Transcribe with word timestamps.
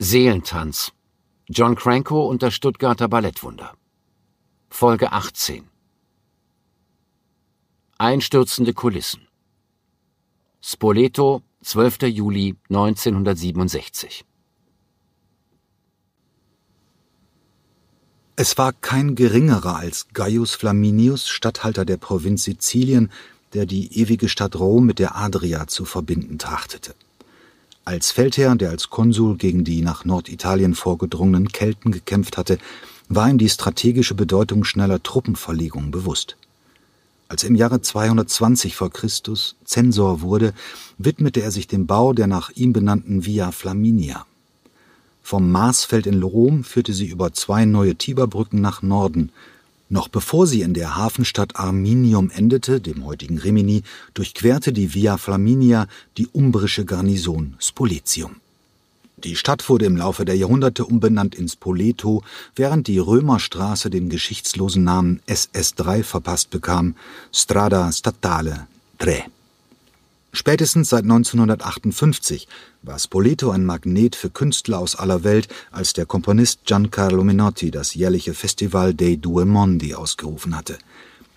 Seelentanz. 0.00 0.92
John 1.48 1.74
Cranko 1.74 2.28
und 2.28 2.44
das 2.44 2.54
Stuttgarter 2.54 3.08
Ballettwunder. 3.08 3.74
Folge 4.70 5.10
18. 5.10 5.64
Einstürzende 7.98 8.74
Kulissen. 8.74 9.26
Spoleto, 10.62 11.42
12. 11.62 12.02
Juli 12.02 12.54
1967. 12.70 14.24
Es 18.36 18.56
war 18.56 18.72
kein 18.72 19.16
geringerer 19.16 19.74
als 19.74 20.06
Gaius 20.12 20.54
Flaminius, 20.54 21.28
Statthalter 21.28 21.84
der 21.84 21.96
Provinz 21.96 22.44
Sizilien, 22.44 23.10
der 23.52 23.66
die 23.66 23.98
ewige 23.98 24.28
Stadt 24.28 24.54
Rom 24.54 24.86
mit 24.86 25.00
der 25.00 25.16
Adria 25.16 25.66
zu 25.66 25.84
verbinden 25.84 26.38
trachtete. 26.38 26.94
Als 27.88 28.10
Feldherr, 28.10 28.54
der 28.54 28.68
als 28.68 28.90
Konsul 28.90 29.38
gegen 29.38 29.64
die 29.64 29.80
nach 29.80 30.04
Norditalien 30.04 30.74
vorgedrungenen 30.74 31.48
Kelten 31.48 31.90
gekämpft 31.90 32.36
hatte, 32.36 32.58
war 33.08 33.30
ihm 33.30 33.38
die 33.38 33.48
strategische 33.48 34.14
Bedeutung 34.14 34.64
schneller 34.64 35.02
Truppenverlegung 35.02 35.90
bewusst. 35.90 36.36
Als 37.28 37.44
er 37.44 37.48
im 37.48 37.54
Jahre 37.54 37.80
220 37.80 38.76
vor 38.76 38.90
Christus 38.90 39.56
Zensor 39.64 40.20
wurde, 40.20 40.52
widmete 40.98 41.40
er 41.40 41.50
sich 41.50 41.66
dem 41.66 41.86
Bau 41.86 42.12
der 42.12 42.26
nach 42.26 42.50
ihm 42.50 42.74
benannten 42.74 43.24
Via 43.24 43.52
Flaminia. 43.52 44.26
Vom 45.22 45.50
Marsfeld 45.50 46.06
in 46.06 46.22
Rom 46.22 46.64
führte 46.64 46.92
sie 46.92 47.06
über 47.06 47.32
zwei 47.32 47.64
neue 47.64 47.96
Tiberbrücken 47.96 48.60
nach 48.60 48.82
Norden. 48.82 49.32
Noch 49.90 50.08
bevor 50.08 50.46
sie 50.46 50.60
in 50.62 50.74
der 50.74 50.96
Hafenstadt 50.96 51.56
Arminium 51.56 52.30
endete, 52.30 52.80
dem 52.80 53.06
heutigen 53.06 53.38
Rimini, 53.38 53.82
durchquerte 54.12 54.72
die 54.72 54.92
Via 54.94 55.16
Flaminia 55.16 55.86
die 56.18 56.26
umbrische 56.26 56.84
Garnison 56.84 57.54
Spoletium. 57.58 58.36
Die 59.24 59.34
Stadt 59.34 59.68
wurde 59.68 59.86
im 59.86 59.96
Laufe 59.96 60.24
der 60.24 60.36
Jahrhunderte 60.36 60.84
umbenannt 60.84 61.34
in 61.34 61.48
Spoleto, 61.48 62.22
während 62.54 62.86
die 62.86 62.98
Römerstraße 62.98 63.90
den 63.90 64.10
geschichtslosen 64.10 64.84
Namen 64.84 65.20
SS3 65.26 66.04
verpasst 66.04 66.50
bekam, 66.50 66.94
Strada 67.32 67.90
Statale 67.90 68.68
3. 68.98 69.26
Spätestens 70.32 70.90
seit 70.90 71.04
1958 71.04 72.48
war 72.82 72.98
Spoleto 72.98 73.50
ein 73.50 73.64
Magnet 73.64 74.14
für 74.14 74.30
Künstler 74.30 74.78
aus 74.78 74.94
aller 74.94 75.24
Welt, 75.24 75.48
als 75.70 75.94
der 75.94 76.06
Komponist 76.06 76.64
Giancarlo 76.64 77.24
Menotti 77.24 77.70
das 77.70 77.94
jährliche 77.94 78.34
Festival 78.34 78.94
dei 78.94 79.16
Due 79.16 79.46
Mondi 79.46 79.94
ausgerufen 79.94 80.56
hatte. 80.56 80.78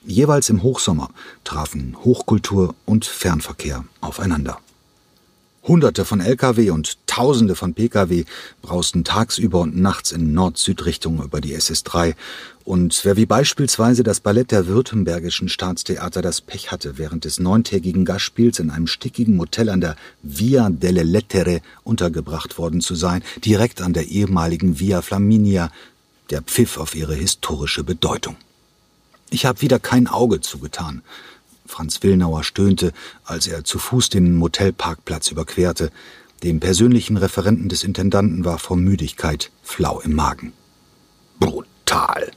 Jeweils 0.03 0.49
im 0.49 0.63
Hochsommer 0.63 1.09
trafen 1.43 1.95
Hochkultur 2.03 2.75
und 2.85 3.05
Fernverkehr 3.05 3.85
aufeinander. 4.01 4.59
Hunderte 5.63 6.05
von 6.05 6.21
Lkw 6.21 6.71
und 6.71 6.97
Tausende 7.05 7.55
von 7.55 7.73
Pkw 7.73 8.23
brausten 8.61 9.03
tagsüber 9.03 9.59
und 9.59 9.77
nachts 9.77 10.11
in 10.11 10.33
Nord-Süd-Richtung 10.33 11.21
über 11.21 11.39
die 11.39 11.55
SS3. 11.55 12.15
Und 12.63 13.01
wer 13.03 13.15
wie 13.15 13.25
beispielsweise 13.25 14.01
das 14.01 14.21
Ballett 14.21 14.51
der 14.51 14.65
Württembergischen 14.65 15.49
Staatstheater 15.49 16.21
das 16.21 16.41
Pech 16.41 16.71
hatte, 16.71 16.97
während 16.97 17.25
des 17.25 17.39
neuntägigen 17.39 18.05
Gastspiels 18.05 18.59
in 18.59 18.71
einem 18.71 18.87
stickigen 18.87 19.35
Motel 19.35 19.69
an 19.69 19.81
der 19.81 19.97
Via 20.23 20.69
delle 20.69 21.03
Lettere 21.03 21.61
untergebracht 21.83 22.57
worden 22.57 22.81
zu 22.81 22.95
sein, 22.95 23.21
direkt 23.43 23.81
an 23.81 23.93
der 23.93 24.07
ehemaligen 24.07 24.79
Via 24.79 25.01
Flaminia, 25.01 25.71
der 26.31 26.41
pfiff 26.41 26.77
auf 26.77 26.95
ihre 26.95 27.13
historische 27.13 27.83
Bedeutung. 27.83 28.35
Ich 29.29 29.45
habe 29.45 29.61
wieder 29.61 29.79
kein 29.79 30.07
Auge 30.07 30.41
zugetan. 30.41 31.03
Franz 31.71 32.03
Willnauer 32.03 32.43
stöhnte, 32.43 32.91
als 33.23 33.47
er 33.47 33.63
zu 33.63 33.79
Fuß 33.79 34.09
den 34.09 34.35
Motelparkplatz 34.35 35.31
überquerte. 35.31 35.89
Dem 36.43 36.59
persönlichen 36.59 37.15
Referenten 37.15 37.69
des 37.69 37.85
Intendanten 37.85 38.43
war 38.43 38.59
vor 38.59 38.75
Müdigkeit 38.75 39.51
flau 39.63 40.01
im 40.01 40.13
Magen. 40.13 40.51
Brutal. 41.39 42.31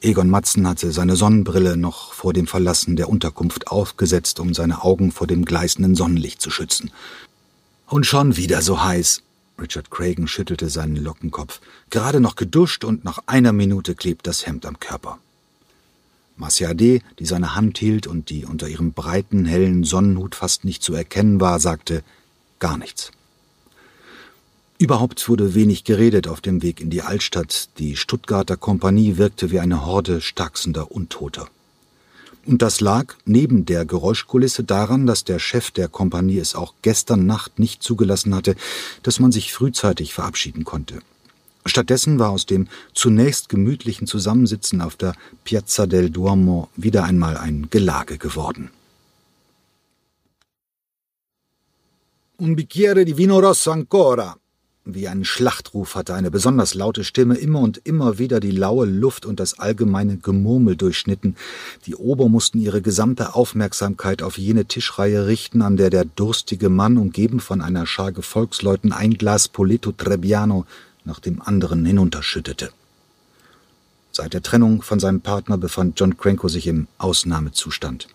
Egon 0.00 0.30
Matzen 0.30 0.66
hatte 0.66 0.90
seine 0.90 1.16
Sonnenbrille 1.16 1.76
noch 1.76 2.14
vor 2.14 2.32
dem 2.32 2.46
Verlassen 2.46 2.96
der 2.96 3.10
Unterkunft 3.10 3.68
aufgesetzt, 3.68 4.40
um 4.40 4.54
seine 4.54 4.82
Augen 4.82 5.12
vor 5.12 5.26
dem 5.26 5.44
gleißenden 5.44 5.94
Sonnenlicht 5.94 6.40
zu 6.40 6.50
schützen. 6.50 6.90
Und 7.86 8.06
schon 8.06 8.36
wieder 8.36 8.62
so 8.62 8.82
heiß. 8.82 9.22
Richard 9.60 9.90
Cragen 9.90 10.26
schüttelte 10.26 10.70
seinen 10.70 10.96
Lockenkopf. 10.96 11.60
Gerade 11.90 12.20
noch 12.20 12.36
geduscht 12.36 12.84
und 12.84 13.04
nach 13.04 13.18
einer 13.26 13.52
Minute 13.52 13.94
klebt 13.94 14.26
das 14.26 14.46
Hemd 14.46 14.64
am 14.64 14.80
Körper. 14.80 15.18
Marciade, 16.36 17.00
die 17.18 17.26
seine 17.26 17.54
Hand 17.54 17.78
hielt 17.78 18.06
und 18.06 18.30
die 18.30 18.44
unter 18.44 18.68
ihrem 18.68 18.92
breiten, 18.92 19.44
hellen 19.44 19.84
Sonnenhut 19.84 20.34
fast 20.34 20.64
nicht 20.64 20.82
zu 20.82 20.94
erkennen 20.94 21.40
war, 21.40 21.60
sagte 21.60 22.02
gar 22.58 22.78
nichts. 22.78 23.10
Überhaupt 24.78 25.28
wurde 25.28 25.54
wenig 25.54 25.84
geredet 25.84 26.26
auf 26.26 26.40
dem 26.40 26.62
Weg 26.62 26.80
in 26.80 26.90
die 26.90 27.02
Altstadt. 27.02 27.68
Die 27.78 27.96
Stuttgarter 27.96 28.56
Kompanie 28.56 29.16
wirkte 29.16 29.52
wie 29.52 29.60
eine 29.60 29.86
Horde 29.86 30.20
stachsender 30.20 30.90
Untoter. 30.90 31.46
Und 32.44 32.62
das 32.62 32.80
lag 32.80 33.14
neben 33.24 33.64
der 33.64 33.84
Geräuschkulisse 33.84 34.64
daran, 34.64 35.06
dass 35.06 35.22
der 35.22 35.38
Chef 35.38 35.70
der 35.70 35.86
Kompanie 35.86 36.38
es 36.38 36.56
auch 36.56 36.74
gestern 36.82 37.26
Nacht 37.26 37.60
nicht 37.60 37.82
zugelassen 37.82 38.34
hatte, 38.34 38.56
dass 39.04 39.20
man 39.20 39.30
sich 39.30 39.52
frühzeitig 39.52 40.12
verabschieden 40.12 40.64
konnte. 40.64 40.98
Stattdessen 41.64 42.18
war 42.18 42.30
aus 42.30 42.46
dem 42.46 42.68
zunächst 42.92 43.48
gemütlichen 43.48 44.06
Zusammensitzen 44.06 44.80
auf 44.80 44.96
der 44.96 45.14
Piazza 45.44 45.86
del 45.86 46.10
Duomo 46.10 46.68
wieder 46.76 47.04
einmal 47.04 47.36
ein 47.36 47.68
Gelage 47.70 48.18
geworden. 48.18 48.70
Un 52.40 52.56
bicchiere 52.56 53.04
di 53.04 53.16
vino 53.16 53.38
rosso 53.38 53.70
ancora. 53.70 54.36
Wie 54.84 55.06
ein 55.06 55.24
Schlachtruf 55.24 55.94
hatte 55.94 56.12
eine 56.14 56.32
besonders 56.32 56.74
laute 56.74 57.04
Stimme 57.04 57.36
immer 57.36 57.60
und 57.60 57.80
immer 57.84 58.18
wieder 58.18 58.40
die 58.40 58.50
laue 58.50 58.84
Luft 58.84 59.24
und 59.26 59.38
das 59.38 59.60
allgemeine 59.60 60.16
Gemurmel 60.16 60.74
durchschnitten. 60.74 61.36
Die 61.86 61.94
Ober 61.94 62.28
mussten 62.28 62.58
ihre 62.58 62.82
gesamte 62.82 63.36
Aufmerksamkeit 63.36 64.22
auf 64.22 64.38
jene 64.38 64.64
Tischreihe 64.64 65.28
richten, 65.28 65.62
an 65.62 65.76
der 65.76 65.90
der 65.90 66.04
durstige 66.04 66.68
Mann, 66.68 66.96
umgeben 66.96 67.38
von 67.38 67.60
einer 67.60 67.86
Schar 67.86 68.10
Gefolgsleuten, 68.10 68.92
ein 68.92 69.14
Glas 69.14 69.46
Poletto 69.46 69.92
Trebbiano 69.92 70.66
nach 71.04 71.20
dem 71.20 71.42
anderen 71.42 71.84
hinunterschüttete. 71.84 72.70
Seit 74.10 74.34
der 74.34 74.42
Trennung 74.42 74.82
von 74.82 75.00
seinem 75.00 75.20
Partner 75.22 75.56
befand 75.56 75.98
John 75.98 76.16
Cranko 76.16 76.48
sich 76.48 76.66
im 76.66 76.86
Ausnahmezustand. 76.98 78.08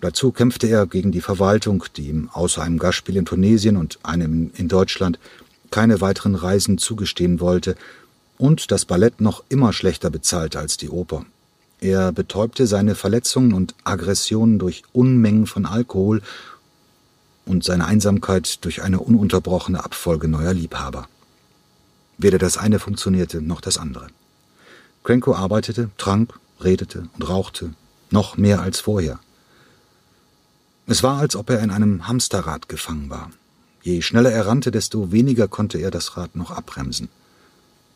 Dazu 0.00 0.32
kämpfte 0.32 0.68
er 0.68 0.86
gegen 0.86 1.12
die 1.12 1.20
Verwaltung, 1.20 1.84
die 1.96 2.08
ihm 2.08 2.28
außer 2.32 2.62
einem 2.62 2.78
Gastspiel 2.78 3.16
in 3.16 3.24
Tunesien 3.24 3.76
und 3.76 3.98
einem 4.04 4.50
in 4.54 4.68
Deutschland 4.68 5.18
keine 5.70 6.00
weiteren 6.00 6.34
Reisen 6.34 6.78
zugestehen 6.78 7.40
wollte 7.40 7.76
und 8.36 8.70
das 8.70 8.84
Ballett 8.84 9.20
noch 9.20 9.44
immer 9.48 9.72
schlechter 9.72 10.10
bezahlte 10.10 10.58
als 10.58 10.76
die 10.76 10.88
Oper. 10.88 11.24
Er 11.80 12.12
betäubte 12.12 12.66
seine 12.66 12.94
Verletzungen 12.94 13.52
und 13.52 13.74
Aggressionen 13.84 14.58
durch 14.58 14.82
Unmengen 14.92 15.46
von 15.46 15.66
Alkohol 15.66 16.22
und 17.46 17.64
seine 17.64 17.86
Einsamkeit 17.86 18.64
durch 18.64 18.82
eine 18.82 19.00
ununterbrochene 19.00 19.84
Abfolge 19.84 20.28
neuer 20.28 20.54
Liebhaber. 20.54 21.08
Weder 22.18 22.38
das 22.38 22.58
eine 22.58 22.80
funktionierte 22.80 23.40
noch 23.40 23.60
das 23.60 23.78
andere. 23.78 24.08
Cranko 25.04 25.34
arbeitete, 25.34 25.90
trank, 25.96 26.38
redete 26.60 27.08
und 27.14 27.28
rauchte, 27.28 27.72
noch 28.10 28.36
mehr 28.36 28.60
als 28.60 28.80
vorher. 28.80 29.20
Es 30.86 31.02
war, 31.02 31.18
als 31.18 31.36
ob 31.36 31.50
er 31.50 31.60
in 31.60 31.70
einem 31.70 32.08
Hamsterrad 32.08 32.68
gefangen 32.68 33.08
war. 33.08 33.30
Je 33.82 34.02
schneller 34.02 34.32
er 34.32 34.46
rannte, 34.46 34.70
desto 34.70 35.12
weniger 35.12 35.46
konnte 35.46 35.78
er 35.78 35.90
das 35.90 36.16
Rad 36.16 36.34
noch 36.34 36.50
abbremsen. 36.50 37.08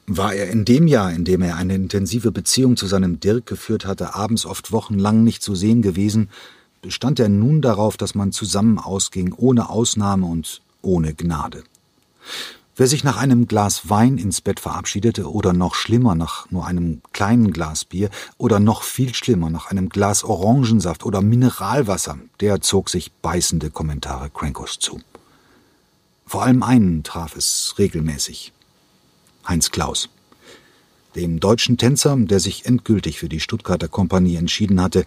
War 0.07 0.35
er 0.35 0.51
in 0.51 0.65
dem 0.65 0.87
Jahr, 0.87 1.13
in 1.13 1.25
dem 1.25 1.43
er 1.43 1.57
eine 1.57 1.75
intensive 1.75 2.33
Beziehung 2.33 2.77
zu 2.77 2.87
seinem 2.87 3.19
Dirk 3.19 3.47
geführt 3.47 3.87
hatte, 3.87 4.15
abends 4.15 4.47
oft 4.47 4.73
wochenlang 4.73 5.25
nicht 5.25 5.43
zu 5.43 5.55
sehen 5.55 5.83
gewesen, 5.83 6.29
bestand 6.83 7.19
er 7.19 7.29
nun 7.29 7.63
darauf, 7.63 7.97
dass 7.97 8.15
man 8.15 8.33
zusammen 8.33 8.79
ausging, 8.79 9.33
ohne 9.37 9.69
Ausnahme 9.69 10.27
und 10.27 10.61
ohne 10.83 11.15
Gnade. 11.15 11.65
Wer 12.75 12.87
sich 12.87 13.05
nach 13.05 13.19
einem 13.19 13.49
Glas 13.49 13.91
Wein 13.91 14.17
ins 14.17 14.41
Bett 14.41 14.59
verabschiedete 14.59 15.31
oder 15.31 15.53
noch 15.53 15.75
schlimmer 15.75 16.15
nach 16.15 16.51
nur 16.51 16.67
einem 16.67 17.03
kleinen 17.13 17.53
Glas 17.53 17.85
Bier 17.85 18.09
oder 18.39 18.61
noch 18.61 18.83
viel 18.83 19.15
schlimmer 19.15 19.51
nach 19.51 19.71
einem 19.71 19.91
Glas 19.91 20.25
Orangensaft 20.25 21.05
oder 21.05 21.21
Mineralwasser, 21.21 22.19
der 22.41 22.63
zog 22.63 22.89
sich 22.89 23.13
beißende 23.13 23.71
Kommentare 23.71 24.31
Crankos 24.31 24.79
zu. 24.79 25.01
Vor 26.25 26.45
allem 26.45 26.63
einen 26.63 27.03
traf 27.03 27.37
es 27.37 27.75
regelmäßig. 27.79 28.55
Heinz 29.47 29.71
Klaus. 29.71 30.09
Dem 31.15 31.41
deutschen 31.41 31.77
Tänzer, 31.77 32.17
der 32.17 32.41
sich 32.41 32.65
endgültig 32.65 33.19
für 33.19 33.29
die 33.29 33.41
Stuttgarter 33.41 33.89
Kompanie 33.89 34.37
entschieden 34.37 34.81
hatte, 34.81 35.05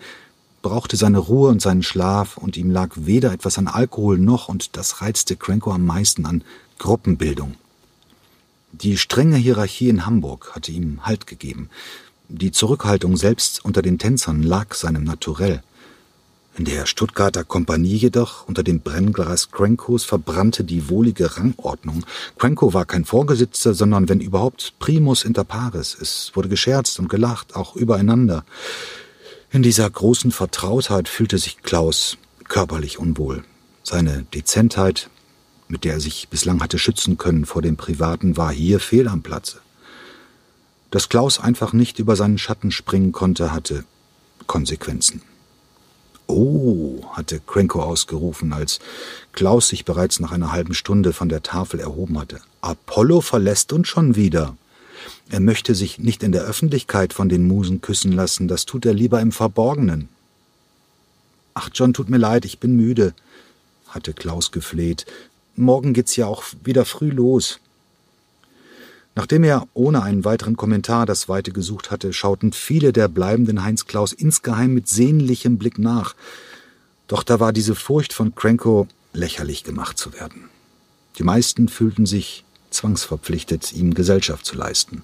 brauchte 0.66 0.98
seine 0.98 1.20
Ruhe 1.20 1.50
und 1.50 1.62
seinen 1.62 1.84
Schlaf, 1.84 2.38
und 2.38 2.58
ihm 2.58 2.72
lag 2.72 2.90
weder 2.96 3.32
etwas 3.32 3.60
an 3.60 3.68
Alkohol 3.68 4.18
noch, 4.18 4.50
und 4.50 4.76
das 4.78 5.00
reizte 5.00 5.36
Cranko 5.36 5.72
am 5.72 5.86
meisten 5.86 6.26
an, 6.26 6.44
Gruppenbildung. 6.80 7.54
Die 8.72 8.98
strenge 8.98 9.38
Hierarchie 9.38 9.90
in 9.90 10.08
Hamburg 10.08 10.56
hatte 10.56 10.72
ihm 10.72 11.06
Halt 11.06 11.28
gegeben. 11.28 11.70
Die 12.30 12.52
Zurückhaltung 12.52 13.16
selbst 13.16 13.64
unter 13.64 13.84
den 13.84 14.00
Tänzern 14.00 14.42
lag 14.42 14.74
seinem 14.74 15.04
Naturell. 15.04 15.62
In 16.58 16.66
der 16.66 16.88
Stuttgarter 16.88 17.44
Kompanie 17.44 17.98
jedoch 17.98 18.48
unter 18.48 18.64
dem 18.64 18.80
Brennglas 18.80 19.52
Crankos 19.52 20.04
verbrannte 20.04 20.64
die 20.64 20.90
wohlige 20.90 21.38
Rangordnung. 21.38 22.08
Cranko 22.40 22.74
war 22.74 22.86
kein 22.86 23.06
Vorgesetzter, 23.06 23.76
sondern 23.76 24.10
wenn 24.10 24.20
überhaupt 24.20 24.74
primus 24.80 25.26
inter 25.26 25.44
pares. 25.44 25.96
Es 26.02 26.32
wurde 26.34 26.50
gescherzt 26.50 26.98
und 26.98 27.08
gelacht, 27.08 27.56
auch 27.56 27.76
übereinander. 27.76 28.44
In 29.56 29.64
dieser 29.64 29.90
großen 29.90 30.34
Vertrautheit 30.34 31.08
fühlte 31.08 31.38
sich 31.38 31.64
Klaus 31.64 32.18
körperlich 32.44 33.00
unwohl. 33.00 33.46
Seine 33.84 34.24
Dezentheit, 34.34 35.10
mit 35.70 35.86
der 35.86 35.94
er 35.94 36.00
sich 36.02 36.28
bislang 36.28 36.62
hatte 36.62 36.78
schützen 36.78 37.18
können 37.18 37.46
vor 37.46 37.62
dem 37.62 37.78
Privaten, 37.78 38.36
war 38.36 38.52
hier 38.52 38.82
fehl 38.82 39.08
am 39.08 39.22
Platze. 39.22 39.62
Dass 40.92 41.08
Klaus 41.08 41.40
einfach 41.40 41.72
nicht 41.72 42.00
über 42.00 42.18
seinen 42.18 42.38
Schatten 42.38 42.70
springen 42.70 43.14
konnte, 43.14 43.54
hatte 43.54 43.86
Konsequenzen. 44.46 45.22
Oh, 46.28 47.06
hatte 47.14 47.40
Cranko 47.40 47.82
ausgerufen, 47.82 48.52
als 48.52 48.80
Klaus 49.32 49.70
sich 49.70 49.86
bereits 49.86 50.20
nach 50.20 50.34
einer 50.34 50.52
halben 50.52 50.74
Stunde 50.74 51.14
von 51.14 51.30
der 51.30 51.44
Tafel 51.44 51.80
erhoben 51.80 52.20
hatte. 52.20 52.42
Apollo 52.60 53.22
verlässt 53.22 53.72
uns 53.72 53.88
schon 53.88 54.18
wieder. 54.18 54.58
Er 55.30 55.40
möchte 55.40 55.76
sich 55.76 56.00
nicht 56.00 56.24
in 56.24 56.32
der 56.32 56.44
Öffentlichkeit 56.44 57.14
von 57.14 57.30
den 57.30 57.48
Musen 57.48 57.82
küssen 57.82 58.12
lassen, 58.12 58.48
das 58.48 58.66
tut 58.66 58.86
er 58.86 58.94
lieber 58.94 59.20
im 59.22 59.32
Verborgenen. 59.32 60.10
Ach, 61.54 61.70
John, 61.74 61.94
tut 61.94 62.10
mir 62.10 62.18
leid, 62.18 62.46
ich 62.46 62.60
bin 62.60 62.76
müde, 62.76 63.14
hatte 63.88 64.14
Klaus 64.14 64.52
gefleht. 64.52 65.06
Morgen 65.56 65.94
geht's 65.94 66.16
ja 66.16 66.28
auch 66.28 66.44
wieder 66.64 66.86
früh 66.86 67.10
los. 67.10 67.60
Nachdem 69.16 69.46
er 69.46 69.68
ohne 69.74 70.04
einen 70.04 70.26
weiteren 70.26 70.58
Kommentar 70.58 71.06
das 71.06 71.30
Weite 71.30 71.52
gesucht 71.52 71.90
hatte, 71.90 72.12
schauten 72.12 72.52
viele 72.52 72.92
der 72.92 73.08
bleibenden 73.08 73.64
Heinz 73.64 73.86
Klaus 73.86 74.12
insgeheim 74.12 74.74
mit 74.74 74.90
sehnlichem 74.90 75.58
Blick 75.58 75.80
nach. 75.80 76.16
Doch 77.08 77.24
da 77.24 77.40
war 77.40 77.54
diese 77.54 77.76
Furcht 77.76 78.12
von 78.12 78.36
Cranko, 78.36 78.88
lächerlich 79.14 79.64
gemacht 79.64 79.98
zu 79.98 80.14
werden. 80.14 80.50
Die 81.18 81.24
meisten 81.24 81.70
fühlten 81.70 82.06
sich 82.06 82.45
zwangsverpflichtet, 82.76 83.74
ihm 83.74 83.94
Gesellschaft 83.94 84.46
zu 84.46 84.56
leisten. 84.56 85.04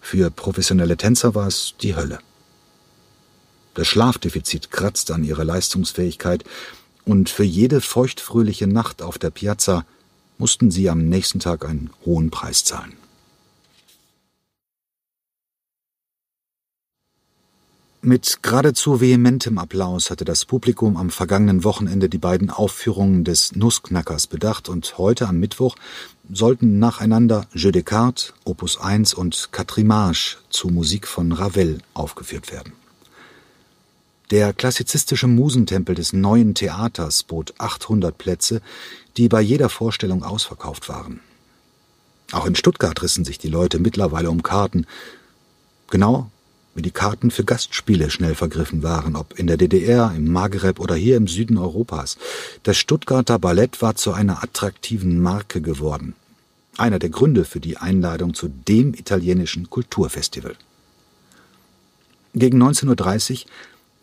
Für 0.00 0.30
professionelle 0.30 0.96
Tänzer 0.96 1.34
war 1.34 1.46
es 1.46 1.74
die 1.80 1.94
Hölle. 1.94 2.18
Das 3.74 3.86
Schlafdefizit 3.86 4.70
kratzte 4.70 5.14
an 5.14 5.24
ihrer 5.24 5.44
Leistungsfähigkeit, 5.44 6.44
und 7.04 7.30
für 7.30 7.44
jede 7.44 7.80
feuchtfröhliche 7.80 8.68
Nacht 8.68 9.02
auf 9.02 9.18
der 9.18 9.30
Piazza 9.30 9.84
mussten 10.38 10.70
sie 10.70 10.88
am 10.88 11.08
nächsten 11.08 11.40
Tag 11.40 11.64
einen 11.64 11.90
hohen 12.04 12.30
Preis 12.30 12.64
zahlen. 12.64 12.96
Mit 18.04 18.42
geradezu 18.42 19.00
vehementem 19.00 19.58
Applaus 19.58 20.10
hatte 20.10 20.24
das 20.24 20.44
Publikum 20.44 20.96
am 20.96 21.08
vergangenen 21.08 21.62
Wochenende 21.62 22.08
die 22.08 22.18
beiden 22.18 22.50
Aufführungen 22.50 23.22
des 23.22 23.54
Nussknackers 23.54 24.26
bedacht 24.26 24.68
und 24.68 24.98
heute 24.98 25.28
am 25.28 25.38
Mittwoch 25.38 25.76
sollten 26.28 26.80
nacheinander 26.80 27.46
Jeu 27.54 27.70
de 27.70 27.84
Cartes, 27.84 28.34
Opus 28.42 28.80
1 28.80 29.14
und 29.14 29.50
Quatrimage 29.52 30.38
zu 30.50 30.66
Musik 30.66 31.06
von 31.06 31.30
Ravel 31.30 31.78
aufgeführt 31.94 32.50
werden. 32.50 32.72
Der 34.32 34.52
klassizistische 34.52 35.28
Musentempel 35.28 35.94
des 35.94 36.12
Neuen 36.12 36.56
Theaters 36.56 37.22
bot 37.22 37.54
800 37.58 38.18
Plätze, 38.18 38.62
die 39.16 39.28
bei 39.28 39.40
jeder 39.40 39.68
Vorstellung 39.68 40.24
ausverkauft 40.24 40.88
waren. 40.88 41.20
Auch 42.32 42.46
in 42.46 42.56
Stuttgart 42.56 43.00
rissen 43.00 43.24
sich 43.24 43.38
die 43.38 43.46
Leute 43.46 43.78
mittlerweile 43.78 44.28
um 44.28 44.42
Karten, 44.42 44.88
genau 45.88 46.32
wie 46.74 46.82
die 46.82 46.90
Karten 46.90 47.30
für 47.30 47.44
Gastspiele 47.44 48.10
schnell 48.10 48.34
vergriffen 48.34 48.82
waren, 48.82 49.16
ob 49.16 49.38
in 49.38 49.46
der 49.46 49.56
DDR, 49.56 50.12
im 50.16 50.32
Maghreb 50.32 50.80
oder 50.80 50.94
hier 50.94 51.16
im 51.16 51.28
Süden 51.28 51.58
Europas. 51.58 52.16
Das 52.62 52.78
Stuttgarter 52.78 53.38
Ballett 53.38 53.82
war 53.82 53.94
zu 53.94 54.12
einer 54.12 54.42
attraktiven 54.42 55.20
Marke 55.20 55.60
geworden. 55.60 56.14
Einer 56.78 56.98
der 56.98 57.10
Gründe 57.10 57.44
für 57.44 57.60
die 57.60 57.76
Einladung 57.76 58.32
zu 58.32 58.48
dem 58.48 58.94
italienischen 58.94 59.68
Kulturfestival. 59.68 60.54
Gegen 62.34 62.62
19.30 62.62 63.44
Uhr 63.44 63.50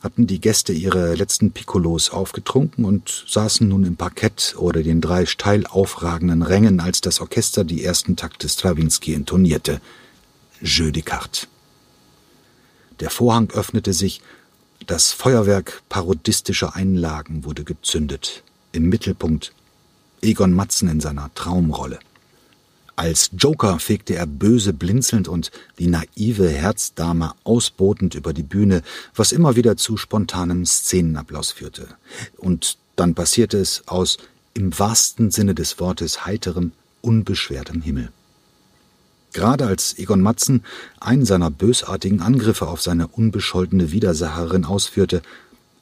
hatten 0.02 0.28
die 0.28 0.40
Gäste 0.40 0.72
ihre 0.72 1.16
letzten 1.16 1.52
Piccolos 1.52 2.12
aufgetrunken 2.12 2.86
und 2.86 3.26
saßen 3.28 3.68
nun 3.68 3.84
im 3.84 3.96
Parkett 3.96 4.56
oder 4.58 4.84
den 4.84 5.02
drei 5.02 5.26
steil 5.26 5.66
aufragenden 5.66 6.44
Rängen, 6.44 6.80
als 6.80 7.02
das 7.02 7.20
Orchester 7.20 7.64
die 7.64 7.84
ersten 7.84 8.16
Takte 8.16 8.48
Strawinski 8.48 9.14
intonierte. 9.14 9.82
Jeu 10.62 10.92
de 10.92 11.02
cartes. 11.02 11.48
Der 13.00 13.10
Vorhang 13.10 13.50
öffnete 13.52 13.94
sich, 13.94 14.22
das 14.88 15.12
Feuerwerk 15.12 15.82
parodistischer 15.90 16.76
Einlagen 16.76 17.44
wurde 17.44 17.64
gezündet. 17.64 18.44
Im 18.72 18.90
Mittelpunkt 18.90 19.54
Egon 20.22 20.52
Matzen 20.52 20.90
in 20.90 21.00
seiner 21.00 21.34
Traumrolle. 21.34 22.00
Als 22.96 23.32
Joker 23.38 23.80
fegte 23.80 24.16
er 24.16 24.26
böse 24.26 24.74
blinzelnd 24.74 25.30
und 25.30 25.52
die 25.80 25.88
naive 25.88 26.50
Herzdame 26.50 27.32
ausbotend 27.46 28.14
über 28.14 28.34
die 28.34 28.44
Bühne, 28.44 28.82
was 29.16 29.32
immer 29.32 29.56
wieder 29.56 29.78
zu 29.78 29.96
spontanem 29.96 30.66
Szenenapplaus 30.66 31.52
führte. 31.52 31.88
Und 32.36 32.78
dann 32.98 33.16
passierte 33.16 33.58
es 33.58 33.84
aus 33.88 34.18
im 34.54 34.78
wahrsten 34.78 35.32
Sinne 35.32 35.56
des 35.56 35.80
Wortes 35.80 36.26
heiterem, 36.26 36.74
unbeschwertem 37.02 37.82
Himmel. 37.82 38.12
Gerade 39.34 39.68
als 39.68 39.98
Egon 39.98 40.22
Matzen 40.22 40.64
einen 41.00 41.26
seiner 41.26 41.52
bösartigen 41.52 42.22
Angriffe 42.22 42.68
auf 42.68 42.82
seine 42.82 43.08
unbescholtene 43.08 43.92
Widersacherin 43.92 44.66
ausführte, 44.66 45.22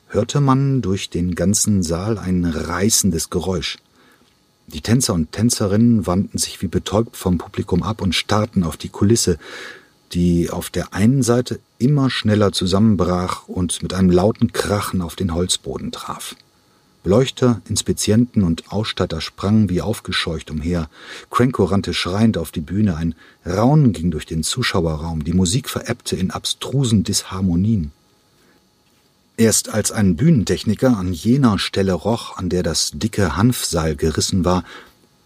hörte 0.07 0.41
man 0.41 0.81
durch 0.81 1.09
den 1.09 1.35
ganzen 1.35 1.83
Saal 1.83 2.17
ein 2.17 2.45
reißendes 2.45 3.29
Geräusch. 3.29 3.77
Die 4.67 4.81
Tänzer 4.81 5.13
und 5.13 5.31
Tänzerinnen 5.31 6.07
wandten 6.07 6.37
sich 6.37 6.61
wie 6.61 6.67
betäubt 6.67 7.15
vom 7.15 7.37
Publikum 7.37 7.83
ab 7.83 8.01
und 8.01 8.13
starrten 8.13 8.63
auf 8.63 8.75
die 8.75 8.89
Kulisse, 8.89 9.37
die 10.11 10.49
auf 10.49 10.69
der 10.69 10.93
einen 10.93 11.23
Seite 11.23 11.59
immer 11.79 12.09
schneller 12.09 12.51
zusammenbrach 12.51 13.47
und 13.47 13.81
mit 13.81 13.93
einem 13.93 14.09
lauten 14.09 14.51
Krachen 14.51 15.01
auf 15.01 15.15
den 15.15 15.33
Holzboden 15.33 15.91
traf. 15.91 16.35
Beleuchter, 17.03 17.61
Inspizienten 17.69 18.43
und 18.43 18.71
Ausstatter 18.71 19.21
sprangen 19.21 19.69
wie 19.69 19.81
aufgescheucht 19.81 20.51
umher. 20.51 20.89
Cranko 21.31 21.65
rannte 21.65 21.93
schreiend 21.93 22.37
auf 22.37 22.51
die 22.51 22.61
Bühne, 22.61 22.95
ein 22.97 23.15
Raunen 23.45 23.93
ging 23.93 24.11
durch 24.11 24.25
den 24.25 24.43
Zuschauerraum, 24.43 25.23
die 25.23 25.33
Musik 25.33 25.69
verebbte 25.69 26.15
in 26.15 26.31
abstrusen 26.31 27.03
Disharmonien. 27.03 27.91
Erst 29.37 29.69
als 29.69 29.91
ein 29.91 30.15
Bühnentechniker 30.15 30.97
an 30.97 31.13
jener 31.13 31.59
Stelle 31.59 31.93
roch, 31.93 32.37
an 32.37 32.49
der 32.49 32.63
das 32.63 32.91
dicke 32.95 33.37
Hanfseil 33.37 33.95
gerissen 33.95 34.43
war, 34.43 34.63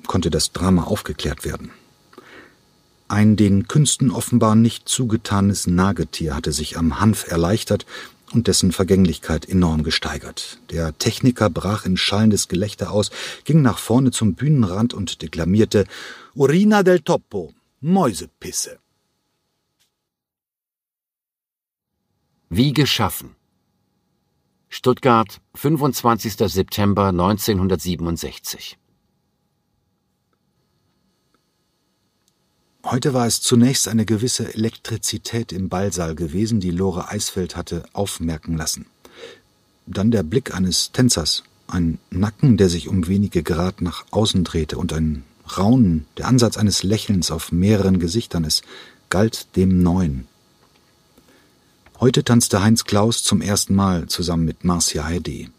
konnte 0.06 0.30
das 0.30 0.52
Drama 0.52 0.84
aufgeklärt 0.84 1.46
werden. 1.46 1.72
Ein 3.08 3.36
den 3.36 3.68
Künsten 3.68 4.12
offenbar 4.12 4.56
nicht 4.56 4.88
zugetanes 4.88 5.68
Nagetier 5.68 6.36
hatte 6.36 6.52
sich 6.52 6.78
am 6.78 7.00
Hanf 7.00 7.30
erleichtert 7.30 7.86
und 8.34 8.48
dessen 8.48 8.72
Vergänglichkeit 8.72 9.48
enorm 9.48 9.84
gesteigert. 9.84 10.60
Der 10.70 10.98
Techniker 10.98 11.50
brach 11.50 11.86
in 11.86 11.98
schallendes 11.98 12.48
Gelächter 12.48 12.92
aus, 12.92 13.12
ging 13.44 13.62
nach 13.62 13.78
vorne 13.78 14.12
zum 14.12 14.36
Bühnenrand 14.36 14.94
und 14.94 15.22
deklamierte 15.22 15.86
Urina 16.34 16.84
del 16.84 17.00
Topo, 17.00 17.54
Mäusepisse. 17.82 18.80
Wie 22.50 22.74
geschaffen. 22.74 23.36
Stuttgart, 24.68 25.42
25. 25.56 26.34
September 26.52 27.08
1967. 27.08 28.78
Heute 32.84 33.14
war 33.14 33.28
es 33.28 33.42
zunächst 33.42 33.88
eine 33.88 34.06
gewisse 34.06 34.56
Elektrizität 34.56 35.52
im 35.52 35.70
Ballsaal 35.70 36.16
gewesen, 36.16 36.60
die 36.60 36.72
Lore 36.72 37.10
Eisfeld 37.10 37.56
hatte 37.56 37.84
aufmerken 37.94 38.58
lassen. 38.58 38.88
Dann 39.86 40.10
der 40.10 40.24
Blick 40.24 40.56
eines 40.56 40.92
Tänzers, 40.92 41.44
ein 41.68 42.00
Nacken, 42.10 42.58
der 42.58 42.70
sich 42.70 42.88
um 42.88 43.08
wenige 43.08 43.44
Grad 43.44 43.82
nach 43.82 44.06
außen 44.10 44.44
drehte, 44.44 44.80
und 44.80 44.94
ein 44.94 45.24
Raunen, 45.58 46.06
der 46.18 46.28
Ansatz 46.28 46.58
eines 46.58 46.82
Lächelns 46.82 47.30
auf 47.30 47.52
mehreren 47.52 48.00
Gesichtern. 48.00 48.46
Es 48.46 48.64
galt 49.10 49.56
dem 49.56 49.84
Neuen. 49.84 50.28
Heute 52.00 52.24
tanzte 52.24 52.64
Heinz 52.64 52.86
Klaus 52.86 53.24
zum 53.24 53.42
ersten 53.42 53.76
Mal 53.76 54.08
zusammen 54.08 54.46
mit 54.46 54.64
Marcia 54.64 55.06
Heide. 55.06 55.52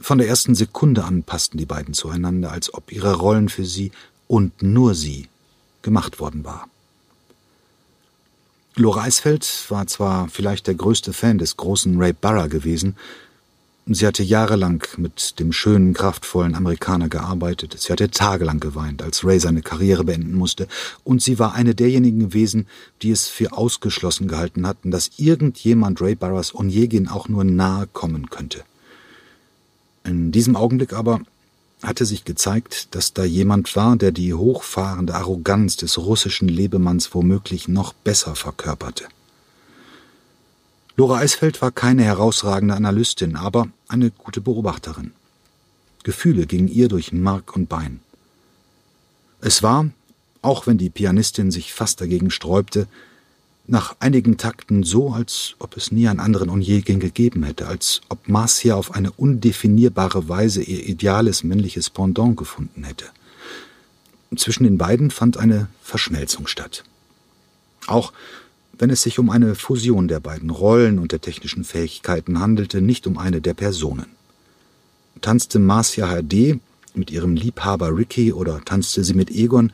Von 0.00 0.18
der 0.18 0.26
ersten 0.26 0.56
Sekunde 0.56 1.04
an 1.04 1.22
passten 1.22 1.58
die 1.58 1.66
beiden 1.66 1.94
zueinander, 1.94 2.50
als 2.50 2.74
ob 2.74 2.90
ihre 2.90 3.14
Rollen 3.14 3.48
für 3.48 3.64
sie 3.64 3.92
und 4.26 4.62
nur 4.62 4.96
sie 4.96 5.28
gemacht 5.88 6.20
worden 6.20 6.44
war. 6.44 6.68
Lore 8.76 9.00
Eisfeld 9.00 9.64
war 9.70 9.86
zwar 9.86 10.28
vielleicht 10.28 10.66
der 10.66 10.74
größte 10.74 11.12
Fan 11.12 11.38
des 11.38 11.56
großen 11.56 11.98
Ray 12.00 12.12
Burrough 12.12 12.50
gewesen, 12.50 12.94
Sie 13.90 14.06
hatte 14.06 14.22
jahrelang 14.22 14.84
mit 14.98 15.40
dem 15.40 15.50
schönen, 15.50 15.94
kraftvollen 15.94 16.54
Amerikaner 16.54 17.08
gearbeitet. 17.08 17.74
Sie 17.78 17.90
hatte 17.90 18.10
tagelang 18.10 18.60
geweint, 18.60 19.02
als 19.02 19.24
Ray 19.24 19.40
seine 19.40 19.62
Karriere 19.62 20.04
beenden 20.04 20.34
musste. 20.34 20.68
Und 21.04 21.22
sie 21.22 21.38
war 21.38 21.54
eine 21.54 21.74
derjenigen 21.74 22.18
gewesen, 22.18 22.66
die 23.00 23.10
es 23.10 23.28
für 23.28 23.52
ausgeschlossen 23.54 24.28
gehalten 24.28 24.66
hatten, 24.66 24.90
dass 24.90 25.12
irgendjemand 25.16 26.02
Ray 26.02 26.14
Barras 26.14 26.54
Onegin 26.54 27.08
auch 27.08 27.30
nur 27.30 27.44
nahe 27.44 27.86
kommen 27.86 28.28
könnte. 28.28 28.62
In 30.04 30.32
diesem 30.32 30.54
Augenblick 30.54 30.92
aber 30.92 31.22
hatte 31.82 32.04
sich 32.04 32.24
gezeigt, 32.24 32.94
dass 32.94 33.12
da 33.12 33.24
jemand 33.24 33.74
war, 33.76 33.96
der 33.96 34.12
die 34.12 34.34
hochfahrende 34.34 35.14
Arroganz 35.14 35.76
des 35.76 35.98
russischen 35.98 36.48
Lebemanns 36.48 37.14
womöglich 37.14 37.68
noch 37.68 37.92
besser 37.92 38.34
verkörperte. 38.34 39.04
Lora 40.96 41.18
Eisfeld 41.18 41.62
war 41.62 41.70
keine 41.70 42.02
herausragende 42.02 42.74
Analystin, 42.74 43.36
aber 43.36 43.68
eine 43.86 44.10
gute 44.10 44.40
Beobachterin. 44.40 45.12
Gefühle 46.02 46.46
gingen 46.46 46.68
ihr 46.68 46.88
durch 46.88 47.12
Mark 47.12 47.54
und 47.54 47.68
Bein. 47.68 48.00
Es 49.40 49.62
war, 49.62 49.90
auch 50.42 50.66
wenn 50.66 50.78
die 50.78 50.90
Pianistin 50.90 51.52
sich 51.52 51.72
fast 51.72 52.00
dagegen 52.00 52.30
sträubte, 52.30 52.88
nach 53.68 53.96
einigen 54.00 54.38
Takten 54.38 54.82
so, 54.82 55.10
als 55.10 55.54
ob 55.58 55.76
es 55.76 55.92
nie 55.92 56.08
einen 56.08 56.20
anderen 56.20 56.48
Onegin 56.48 57.00
gegeben 57.00 57.42
hätte, 57.42 57.68
als 57.68 58.00
ob 58.08 58.26
Marcia 58.26 58.74
auf 58.74 58.94
eine 58.94 59.12
undefinierbare 59.12 60.28
Weise 60.28 60.62
ihr 60.62 60.88
ideales 60.88 61.44
männliches 61.44 61.90
Pendant 61.90 62.38
gefunden 62.38 62.82
hätte. 62.82 63.04
Zwischen 64.34 64.64
den 64.64 64.78
beiden 64.78 65.10
fand 65.10 65.36
eine 65.36 65.68
Verschmelzung 65.82 66.46
statt. 66.46 66.82
Auch 67.86 68.12
wenn 68.78 68.88
es 68.88 69.02
sich 69.02 69.18
um 69.18 69.28
eine 69.28 69.54
Fusion 69.54 70.08
der 70.08 70.20
beiden 70.20 70.48
Rollen 70.48 70.98
und 70.98 71.12
der 71.12 71.20
technischen 71.20 71.64
Fähigkeiten 71.64 72.40
handelte, 72.40 72.80
nicht 72.80 73.06
um 73.06 73.18
eine 73.18 73.42
der 73.42 73.54
Personen. 73.54 74.06
Tanzte 75.20 75.58
Marcia 75.58 76.06
HD 76.06 76.58
mit 76.94 77.10
ihrem 77.10 77.34
Liebhaber 77.34 77.94
Ricky 77.94 78.32
oder 78.32 78.64
tanzte 78.64 79.04
sie 79.04 79.14
mit 79.14 79.30
Egon, 79.30 79.72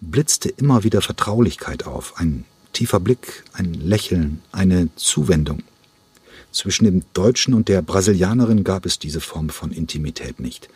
blitzte 0.00 0.48
immer 0.48 0.84
wieder 0.84 1.02
Vertraulichkeit 1.02 1.86
auf, 1.86 2.14
ein 2.16 2.44
tiefer 2.72 3.00
Blick, 3.00 3.44
ein 3.52 3.74
Lächeln, 3.74 4.42
eine 4.52 4.88
Zuwendung. 4.96 5.62
Zwischen 6.52 6.84
dem 6.84 7.02
Deutschen 7.14 7.54
und 7.54 7.68
der 7.68 7.82
Brasilianerin 7.82 8.64
gab 8.64 8.86
es 8.86 8.98
diese 8.98 9.20
Form 9.20 9.50
von 9.50 9.70
Intimität 9.70 10.40
nicht. 10.40 10.68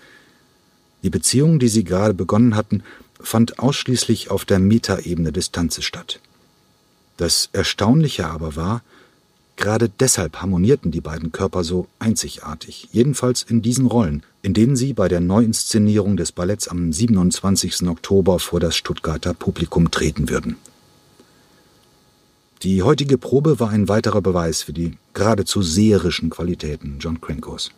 Die 1.03 1.11
Beziehung, 1.11 1.59
die 1.59 1.69
sie 1.69 1.85
gerade 1.85 2.15
begonnen 2.15 2.57
hatten, 2.57 2.83
fand 3.21 3.59
ausschließlich 3.59 4.31
auf 4.31 4.45
der 4.45 4.59
Metaebene 4.59 5.33
des 5.33 5.53
Tanzes 5.53 5.85
statt. 5.85 6.21
Das 7.17 7.49
Erstaunliche 7.53 8.27
aber 8.27 8.57
war, 8.57 8.83
gerade 9.57 9.89
deshalb 9.89 10.41
harmonierten 10.41 10.91
die 10.91 11.01
beiden 11.01 11.31
Körper 11.33 11.65
so 11.65 11.87
einzigartig, 11.99 12.89
jedenfalls 12.93 13.43
in 13.43 13.63
diesen 13.63 13.87
Rollen, 13.87 14.23
in 14.43 14.55
denen 14.55 14.77
sie 14.77 14.93
bei 14.93 15.09
der 15.09 15.21
Neuinszenierung 15.21 16.17
des 16.17 16.33
Balletts 16.33 16.69
am 16.69 16.93
27. 16.93 17.89
Oktober 17.89 18.39
vor 18.39 18.61
das 18.61 18.77
Stuttgarter 18.77 19.35
Publikum 19.35 19.91
treten 19.91 20.29
würden. 20.29 20.57
Die 22.65 22.83
heutige 22.83 23.19
Probe 23.19 23.61
war 23.61 23.69
ein 23.69 23.89
weiterer 23.89 24.23
Beweis 24.23 24.63
für 24.63 24.73
die 24.73 24.97
geradezu 25.13 25.61
seherischen 25.61 26.31
Qualitäten 26.31 26.97
John 26.99 27.21
Crankos. 27.21 27.73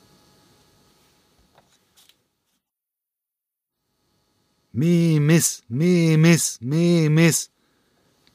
Me, 4.73 5.19
Miss, 5.19 5.64
me, 5.69 6.16
Miss, 6.16 6.59
me, 6.61 7.11
Miss, 7.11 7.50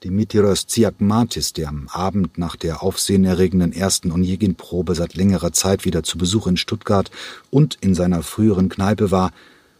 Dimitrios 0.03 0.67
Tsiakmatis, 0.67 1.53
der 1.53 1.69
am 1.69 1.87
Abend 1.87 2.37
nach 2.37 2.57
der 2.57 2.83
aufsehenerregenden 2.83 3.71
ersten 3.71 4.11
Onegin-Probe 4.11 4.93
seit 4.93 5.13
längerer 5.13 5.53
Zeit 5.53 5.85
wieder 5.85 6.03
zu 6.03 6.17
Besuch 6.17 6.47
in 6.47 6.57
Stuttgart 6.57 7.11
und 7.49 7.77
in 7.79 7.95
seiner 7.95 8.23
früheren 8.23 8.67
Kneipe 8.67 9.09
war, 9.09 9.31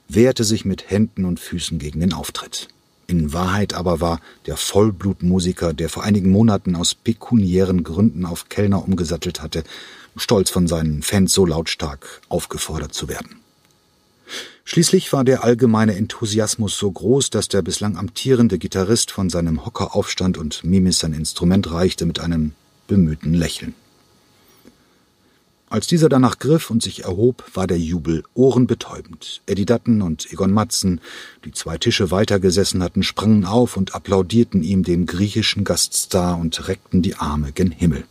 wehrte 0.07 0.45
sich 0.45 0.63
mit 0.63 0.89
Händen 0.89 1.25
und 1.25 1.41
Füßen 1.41 1.79
gegen 1.79 1.99
den 1.99 2.13
Auftritt. 2.13 2.69
In 3.11 3.33
Wahrheit 3.33 3.73
aber 3.73 3.99
war 3.99 4.21
der 4.45 4.55
Vollblutmusiker, 4.55 5.73
der 5.73 5.89
vor 5.89 6.03
einigen 6.03 6.31
Monaten 6.31 6.77
aus 6.77 6.95
pekuniären 6.95 7.83
Gründen 7.83 8.25
auf 8.25 8.47
Kellner 8.47 8.85
umgesattelt 8.87 9.41
hatte, 9.41 9.65
stolz 10.15 10.49
von 10.49 10.65
seinen 10.65 11.01
Fans 11.01 11.33
so 11.33 11.45
lautstark 11.45 12.21
aufgefordert 12.29 12.93
zu 12.93 13.09
werden. 13.09 13.35
Schließlich 14.63 15.11
war 15.11 15.25
der 15.25 15.43
allgemeine 15.43 15.97
Enthusiasmus 15.97 16.77
so 16.77 16.89
groß, 16.89 17.31
dass 17.31 17.49
der 17.49 17.61
bislang 17.61 17.97
amtierende 17.97 18.57
Gitarrist 18.57 19.11
von 19.11 19.29
seinem 19.29 19.65
Hocker 19.65 19.93
aufstand 19.93 20.37
und 20.37 20.63
Mimis 20.63 20.99
sein 20.99 21.11
Instrument 21.11 21.69
reichte 21.69 22.05
mit 22.05 22.21
einem 22.21 22.53
bemühten 22.87 23.33
Lächeln. 23.33 23.73
Als 25.71 25.87
dieser 25.87 26.09
danach 26.09 26.37
griff 26.37 26.69
und 26.69 26.83
sich 26.83 27.05
erhob, 27.05 27.45
war 27.53 27.65
der 27.65 27.79
Jubel 27.79 28.23
ohrenbetäubend. 28.33 29.41
Eddie 29.45 29.65
Dutton 29.65 30.01
und 30.01 30.29
Egon 30.29 30.51
Matzen, 30.51 30.99
die 31.45 31.53
zwei 31.53 31.77
Tische 31.77 32.11
weitergesessen 32.11 32.83
hatten, 32.83 33.03
sprangen 33.03 33.45
auf 33.45 33.77
und 33.77 33.95
applaudierten 33.95 34.63
ihm, 34.63 34.83
dem 34.83 35.05
griechischen 35.05 35.63
Gaststar, 35.63 36.37
und 36.37 36.67
reckten 36.67 37.01
die 37.01 37.15
Arme 37.15 37.53
gen 37.53 37.71
Himmel. 37.71 38.03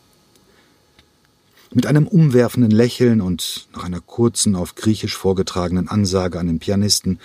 Mit 1.75 1.85
einem 1.85 2.07
umwerfenden 2.07 2.71
Lächeln 2.71 3.21
und 3.21 3.69
nach 3.75 3.85
einer 3.85 4.01
kurzen 4.01 4.57
auf 4.57 4.75
Griechisch 4.75 5.15
vorgetragenen 5.15 5.87
Ansage 5.87 6.41
an 6.41 6.47
den 6.47 6.61
Pianisten 6.61 7.21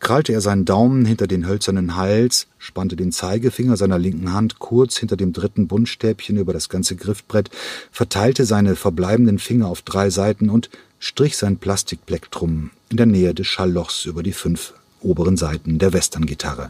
krallte 0.00 0.32
er 0.32 0.40
seinen 0.40 0.64
Daumen 0.64 1.04
hinter 1.04 1.26
den 1.26 1.46
hölzernen 1.46 1.96
Hals, 1.96 2.46
spannte 2.58 2.96
den 2.96 3.12
Zeigefinger 3.12 3.76
seiner 3.76 3.98
linken 3.98 4.32
Hand 4.32 4.58
kurz 4.58 4.96
hinter 4.98 5.16
dem 5.16 5.32
dritten 5.32 5.66
Buntstäbchen 5.68 6.36
über 6.36 6.52
das 6.52 6.68
ganze 6.68 6.96
Griffbrett, 6.96 7.50
verteilte 7.90 8.44
seine 8.44 8.76
verbleibenden 8.76 9.38
Finger 9.38 9.68
auf 9.68 9.82
drei 9.82 10.10
Seiten 10.10 10.50
und 10.50 10.70
strich 10.98 11.36
sein 11.36 11.58
Plastikplektrum 11.58 12.70
in 12.90 12.96
der 12.96 13.06
Nähe 13.06 13.34
des 13.34 13.46
Schalllochs 13.46 14.04
über 14.04 14.22
die 14.22 14.32
fünf 14.32 14.74
oberen 15.00 15.36
Seiten 15.36 15.78
der 15.78 15.92
Westerngitarre. 15.92 16.68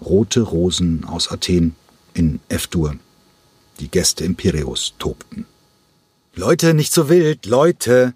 Rote 0.00 0.40
Rosen 0.40 1.04
aus 1.04 1.30
Athen 1.30 1.74
in 2.14 2.40
F-Dur. 2.48 2.96
Die 3.80 3.88
Gäste 3.88 4.24
im 4.24 4.34
Piräus 4.34 4.94
tobten. 4.98 5.46
Leute, 6.34 6.74
nicht 6.74 6.92
so 6.92 7.08
wild, 7.08 7.46
Leute, 7.46 8.14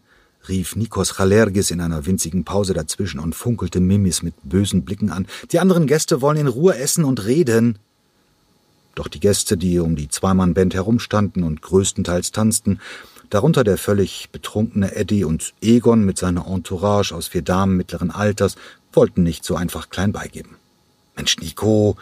rief 0.48 0.76
Nikos 0.76 1.16
Chalergis 1.16 1.70
in 1.70 1.80
einer 1.80 2.06
winzigen 2.06 2.44
Pause 2.44 2.74
dazwischen 2.74 3.20
und 3.20 3.34
funkelte 3.34 3.80
Mimis 3.80 4.22
mit 4.22 4.34
bösen 4.42 4.84
Blicken 4.84 5.10
an. 5.10 5.26
Die 5.52 5.58
anderen 5.58 5.86
Gäste 5.86 6.20
wollen 6.20 6.38
in 6.38 6.46
Ruhe 6.46 6.76
essen 6.76 7.04
und 7.04 7.24
reden. 7.24 7.78
Doch 8.94 9.08
die 9.08 9.20
Gäste, 9.20 9.56
die 9.56 9.78
um 9.78 9.96
die 9.96 10.08
Zweimann-Band 10.08 10.74
herumstanden 10.74 11.42
und 11.42 11.62
größtenteils 11.62 12.32
tanzten, 12.32 12.80
darunter 13.30 13.64
der 13.64 13.76
völlig 13.76 14.30
betrunkene 14.30 14.94
Eddie 14.94 15.24
und 15.24 15.52
Egon 15.60 16.04
mit 16.04 16.18
seiner 16.18 16.46
Entourage 16.46 17.14
aus 17.14 17.28
vier 17.28 17.42
Damen 17.42 17.76
mittleren 17.76 18.10
Alters, 18.10 18.56
wollten 18.92 19.22
nicht 19.22 19.44
so 19.44 19.56
einfach 19.56 19.90
klein 19.90 20.12
beigeben. 20.12 20.56
Mensch, 21.16 21.36
Nico, 21.38 21.96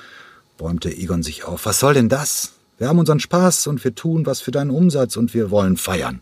bäumte 0.57 0.97
Egon 0.97 1.23
sich 1.23 1.45
auf, 1.45 1.67
was 1.67 1.81
soll 1.81 1.95
denn 1.95 2.09
das? 2.09 2.53
Wir 2.79 2.89
haben 2.89 2.99
unseren 2.99 3.21
Spaß 3.21 3.69
und 3.69 3.83
wir 3.85 3.95
tun 3.95 4.27
was 4.27 4.41
für 4.41 4.51
deinen 4.51 4.71
Umsatz 4.71 5.17
und 5.17 5.35
wir 5.35 5.51
wollen 5.51 5.77
feiern. 5.77 6.21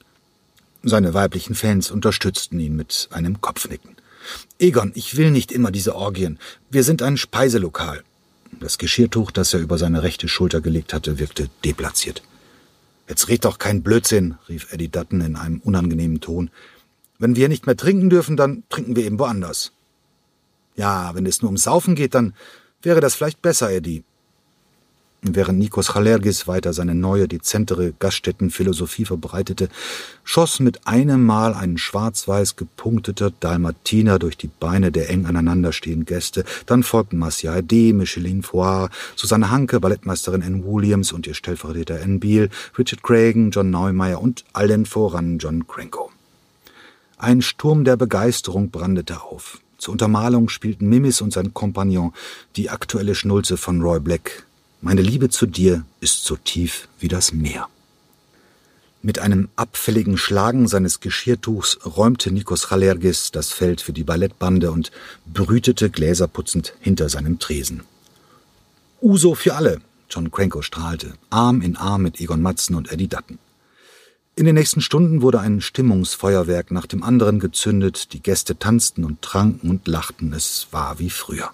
Seine 0.82 1.14
weiblichen 1.14 1.54
Fans 1.54 1.90
unterstützten 1.90 2.58
ihn 2.58 2.74
mit 2.74 3.08
einem 3.12 3.40
Kopfnicken. 3.40 3.96
Egon, 4.58 4.92
ich 4.94 5.16
will 5.16 5.30
nicht 5.30 5.52
immer 5.52 5.70
diese 5.70 5.94
Orgien. 5.94 6.38
Wir 6.70 6.82
sind 6.82 7.02
ein 7.02 7.16
Speiselokal. 7.16 8.02
Das 8.60 8.78
Geschirrtuch, 8.78 9.30
das 9.30 9.54
er 9.54 9.60
über 9.60 9.78
seine 9.78 10.02
rechte 10.02 10.28
Schulter 10.28 10.60
gelegt 10.60 10.92
hatte, 10.92 11.18
wirkte 11.18 11.48
deplatziert. 11.64 12.22
Jetzt 13.08 13.28
red 13.28 13.44
doch 13.44 13.58
kein 13.58 13.82
Blödsinn, 13.82 14.36
rief 14.48 14.72
Eddie 14.72 14.88
Dutton 14.88 15.20
in 15.20 15.36
einem 15.36 15.60
unangenehmen 15.60 16.20
Ton. 16.20 16.50
Wenn 17.18 17.36
wir 17.36 17.48
nicht 17.48 17.66
mehr 17.66 17.76
trinken 17.76 18.10
dürfen, 18.10 18.36
dann 18.36 18.64
trinken 18.68 18.96
wir 18.96 19.04
eben 19.04 19.18
woanders. 19.18 19.72
Ja, 20.76 21.14
wenn 21.14 21.26
es 21.26 21.42
nur 21.42 21.48
ums 21.48 21.64
Saufen 21.64 21.94
geht, 21.94 22.14
dann 22.14 22.34
wäre 22.82 23.00
das 23.00 23.14
vielleicht 23.14 23.42
besser, 23.42 23.70
Eddie. 23.70 24.04
Während 25.24 25.60
Nikos 25.60 25.92
Chalergis 25.92 26.48
weiter 26.48 26.72
seine 26.72 26.96
neue, 26.96 27.28
dezentere 27.28 27.92
Gaststättenphilosophie 27.96 29.04
verbreitete, 29.04 29.68
schoss 30.24 30.58
mit 30.58 30.84
einem 30.88 31.24
Mal 31.24 31.54
ein 31.54 31.78
schwarz-weiß 31.78 32.56
gepunkteter 32.56 33.30
Dalmatiner 33.30 34.18
durch 34.18 34.36
die 34.36 34.48
Beine 34.48 34.90
der 34.90 35.10
eng 35.10 35.26
aneinanderstehenden 35.26 36.06
Gäste. 36.06 36.44
Dann 36.66 36.82
folgten 36.82 37.18
Marcia 37.18 37.62
D., 37.62 37.92
Micheline 37.92 38.42
Foire, 38.42 38.90
Susanne 39.14 39.52
Hanke, 39.52 39.78
Ballettmeisterin 39.78 40.42
Ann 40.42 40.64
Williams 40.64 41.12
und 41.12 41.28
ihr 41.28 41.34
Stellvertreter 41.34 42.02
Ann 42.02 42.18
Beal, 42.18 42.50
Richard 42.76 43.04
Cragen, 43.04 43.52
John 43.52 43.70
Neumeier 43.70 44.20
und 44.20 44.44
allen 44.52 44.86
voran 44.86 45.38
John 45.38 45.68
Cranko. 45.68 46.10
Ein 47.16 47.42
Sturm 47.42 47.84
der 47.84 47.96
Begeisterung 47.96 48.70
brandete 48.72 49.22
auf. 49.22 49.60
Zur 49.78 49.92
Untermalung 49.92 50.48
spielten 50.48 50.88
Mimis 50.88 51.20
und 51.20 51.32
sein 51.32 51.54
Kompagnon 51.54 52.12
die 52.56 52.70
aktuelle 52.70 53.14
Schnulze 53.14 53.56
von 53.56 53.80
Roy 53.82 54.00
Black, 54.00 54.46
meine 54.82 55.00
Liebe 55.00 55.30
zu 55.30 55.46
dir 55.46 55.84
ist 56.00 56.24
so 56.24 56.36
tief 56.36 56.88
wie 56.98 57.08
das 57.08 57.32
Meer. 57.32 57.68
Mit 59.00 59.20
einem 59.20 59.48
abfälligen 59.56 60.18
Schlagen 60.18 60.66
seines 60.66 60.98
Geschirrtuchs 60.98 61.78
räumte 61.86 62.32
Nikos 62.32 62.68
Chalergis 62.68 63.30
das 63.30 63.52
Feld 63.52 63.80
für 63.80 63.92
die 63.92 64.04
Ballettbande 64.04 64.70
und 64.72 64.90
brütete 65.24 65.88
gläserputzend 65.88 66.74
hinter 66.80 67.08
seinem 67.08 67.38
Tresen. 67.38 67.84
Uso 69.00 69.34
für 69.34 69.54
alle, 69.54 69.80
John 70.10 70.30
Cranko 70.30 70.62
strahlte, 70.62 71.14
Arm 71.30 71.62
in 71.62 71.76
Arm 71.76 72.02
mit 72.02 72.20
Egon 72.20 72.42
Matzen 72.42 72.74
und 72.74 72.92
Eddie 72.92 73.08
Dutton. 73.08 73.38
In 74.34 74.46
den 74.46 74.56
nächsten 74.56 74.80
Stunden 74.80 75.22
wurde 75.22 75.40
ein 75.40 75.60
Stimmungsfeuerwerk 75.60 76.72
nach 76.72 76.86
dem 76.86 77.04
anderen 77.04 77.38
gezündet, 77.38 78.12
die 78.12 78.22
Gäste 78.22 78.58
tanzten 78.58 79.04
und 79.04 79.22
tranken 79.22 79.70
und 79.70 79.86
lachten, 79.86 80.32
es 80.32 80.68
war 80.72 80.98
wie 80.98 81.10
früher. 81.10 81.50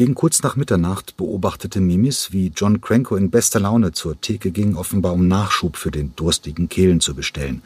Gegen 0.00 0.14
kurz 0.14 0.42
nach 0.42 0.56
Mitternacht 0.56 1.18
beobachtete 1.18 1.78
Mimis, 1.78 2.32
wie 2.32 2.50
John 2.56 2.80
Cranko 2.80 3.16
in 3.16 3.28
bester 3.28 3.60
Laune 3.60 3.92
zur 3.92 4.18
Theke 4.18 4.50
ging, 4.50 4.74
offenbar 4.74 5.12
um 5.12 5.28
Nachschub 5.28 5.76
für 5.76 5.90
den 5.90 6.16
durstigen 6.16 6.70
Kehlen 6.70 7.00
zu 7.00 7.14
bestellen. 7.14 7.60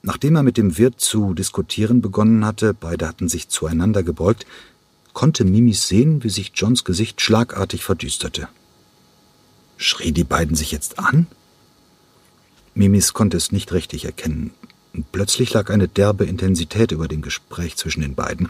Nachdem 0.00 0.36
er 0.36 0.44
mit 0.44 0.56
dem 0.56 0.78
Wirt 0.78 0.98
zu 0.98 1.34
diskutieren 1.34 2.00
begonnen 2.00 2.46
hatte, 2.46 2.72
beide 2.72 3.06
hatten 3.06 3.28
sich 3.28 3.50
zueinander 3.50 4.02
gebeugt, 4.02 4.46
konnte 5.12 5.44
Mimis 5.44 5.88
sehen, 5.88 6.24
wie 6.24 6.30
sich 6.30 6.52
Johns 6.54 6.84
Gesicht 6.84 7.20
schlagartig 7.20 7.84
verdüsterte. 7.84 8.48
Schrie 9.76 10.12
die 10.12 10.24
beiden 10.24 10.56
sich 10.56 10.72
jetzt 10.72 10.98
an? 10.98 11.26
Mimis 12.74 13.12
konnte 13.12 13.36
es 13.36 13.52
nicht 13.52 13.74
richtig 13.74 14.06
erkennen. 14.06 14.52
Plötzlich 15.12 15.52
lag 15.52 15.68
eine 15.68 15.86
derbe 15.86 16.24
Intensität 16.24 16.92
über 16.92 17.08
dem 17.08 17.20
Gespräch 17.20 17.76
zwischen 17.76 18.00
den 18.00 18.14
beiden. 18.14 18.48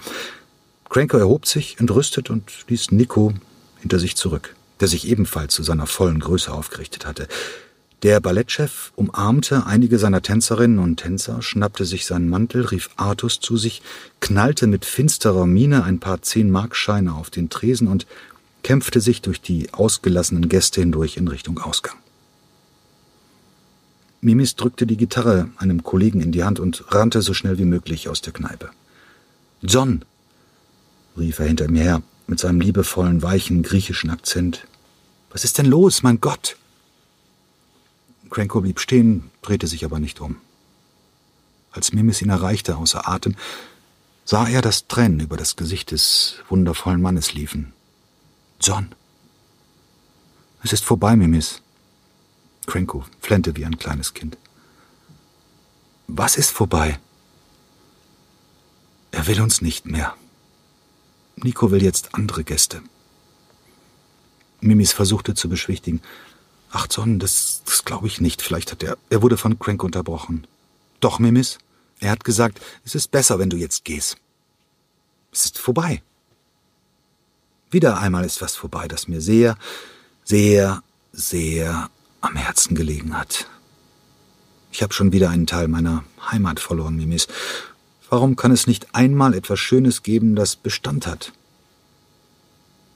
Cranko 0.92 1.16
erhob 1.16 1.46
sich, 1.46 1.80
entrüstet, 1.80 2.28
und 2.28 2.52
ließ 2.68 2.90
Nico 2.90 3.32
hinter 3.80 3.98
sich 3.98 4.14
zurück, 4.14 4.54
der 4.78 4.88
sich 4.88 5.08
ebenfalls 5.08 5.54
zu 5.54 5.62
seiner 5.62 5.86
vollen 5.86 6.20
Größe 6.20 6.52
aufgerichtet 6.52 7.06
hatte. 7.06 7.28
Der 8.02 8.20
Ballettchef 8.20 8.92
umarmte 8.94 9.64
einige 9.64 9.98
seiner 9.98 10.20
Tänzerinnen 10.20 10.78
und 10.78 10.98
Tänzer, 10.98 11.40
schnappte 11.40 11.86
sich 11.86 12.04
seinen 12.04 12.28
Mantel, 12.28 12.66
rief 12.66 12.90
Artus 12.96 13.40
zu 13.40 13.56
sich, 13.56 13.80
knallte 14.20 14.66
mit 14.66 14.84
finsterer 14.84 15.46
Miene 15.46 15.82
ein 15.84 15.98
paar 15.98 16.20
Zehn-Markscheine 16.20 17.14
auf 17.14 17.30
den 17.30 17.48
Tresen 17.48 17.88
und 17.88 18.06
kämpfte 18.62 19.00
sich 19.00 19.22
durch 19.22 19.40
die 19.40 19.72
ausgelassenen 19.72 20.50
Gäste 20.50 20.82
hindurch 20.82 21.16
in 21.16 21.26
Richtung 21.26 21.58
Ausgang. 21.58 21.96
Mimis 24.20 24.56
drückte 24.56 24.86
die 24.86 24.98
Gitarre 24.98 25.48
einem 25.56 25.84
Kollegen 25.84 26.20
in 26.20 26.32
die 26.32 26.44
Hand 26.44 26.60
und 26.60 26.84
rannte 26.92 27.22
so 27.22 27.32
schnell 27.32 27.56
wie 27.56 27.64
möglich 27.64 28.10
aus 28.10 28.20
der 28.20 28.34
Kneipe. 28.34 28.68
John, 29.62 30.04
rief 31.16 31.38
er 31.38 31.46
hinter 31.46 31.70
mir 31.70 31.82
her, 31.82 32.02
mit 32.26 32.40
seinem 32.40 32.60
liebevollen, 32.60 33.22
weichen 33.22 33.62
griechischen 33.62 34.10
Akzent. 34.10 34.66
Was 35.30 35.44
ist 35.44 35.58
denn 35.58 35.66
los, 35.66 36.02
mein 36.02 36.20
Gott? 36.20 36.56
Cranko 38.30 38.60
blieb 38.60 38.80
stehen, 38.80 39.30
drehte 39.42 39.66
sich 39.66 39.84
aber 39.84 39.98
nicht 39.98 40.20
um. 40.20 40.36
Als 41.70 41.92
Mimis 41.92 42.22
ihn 42.22 42.30
erreichte, 42.30 42.76
außer 42.76 43.08
Atem, 43.08 43.34
sah 44.24 44.46
er, 44.46 44.62
dass 44.62 44.88
Tränen 44.88 45.20
über 45.20 45.36
das 45.36 45.56
Gesicht 45.56 45.90
des 45.90 46.36
wundervollen 46.48 47.00
Mannes 47.00 47.34
liefen. 47.34 47.72
John. 48.60 48.94
Es 50.62 50.72
ist 50.72 50.84
vorbei, 50.84 51.16
Mimis. 51.16 51.60
Cranko 52.66 53.04
flennte 53.20 53.56
wie 53.56 53.64
ein 53.64 53.78
kleines 53.78 54.14
Kind. 54.14 54.38
Was 56.06 56.36
ist 56.36 56.50
vorbei? 56.50 56.98
Er 59.10 59.26
will 59.26 59.40
uns 59.40 59.60
nicht 59.60 59.86
mehr. 59.86 60.14
Nico 61.44 61.70
will 61.70 61.82
jetzt 61.82 62.14
andere 62.14 62.44
Gäste. 62.44 62.82
Mimis 64.60 64.92
versuchte 64.92 65.34
zu 65.34 65.48
beschwichtigen. 65.48 66.00
Ach, 66.70 66.86
John, 66.90 67.18
das, 67.18 67.62
das 67.64 67.84
glaube 67.84 68.06
ich 68.06 68.20
nicht. 68.20 68.42
Vielleicht 68.42 68.72
hat 68.72 68.82
er. 68.82 68.96
Er 69.10 69.22
wurde 69.22 69.36
von 69.36 69.58
Crank 69.58 69.82
unterbrochen. 69.82 70.46
Doch, 71.00 71.18
Mimis. 71.18 71.58
Er 72.00 72.10
hat 72.10 72.24
gesagt, 72.24 72.60
es 72.84 72.94
ist 72.94 73.10
besser, 73.10 73.38
wenn 73.38 73.50
du 73.50 73.56
jetzt 73.56 73.84
gehst. 73.84 74.16
Es 75.32 75.44
ist 75.46 75.58
vorbei. 75.58 76.02
Wieder 77.70 77.98
einmal 77.98 78.24
ist 78.24 78.42
was 78.42 78.54
vorbei, 78.54 78.86
das 78.86 79.08
mir 79.08 79.20
sehr, 79.20 79.56
sehr, 80.24 80.82
sehr 81.12 81.90
am 82.20 82.36
Herzen 82.36 82.74
gelegen 82.74 83.16
hat. 83.16 83.46
Ich 84.70 84.82
habe 84.82 84.92
schon 84.94 85.12
wieder 85.12 85.30
einen 85.30 85.46
Teil 85.46 85.68
meiner 85.68 86.04
Heimat 86.30 86.60
verloren, 86.60 86.96
Mimis. 86.96 87.28
Warum 88.12 88.36
kann 88.36 88.52
es 88.52 88.66
nicht 88.66 88.94
einmal 88.94 89.32
etwas 89.32 89.58
Schönes 89.58 90.02
geben, 90.02 90.36
das 90.36 90.54
Bestand 90.54 91.06
hat? 91.06 91.32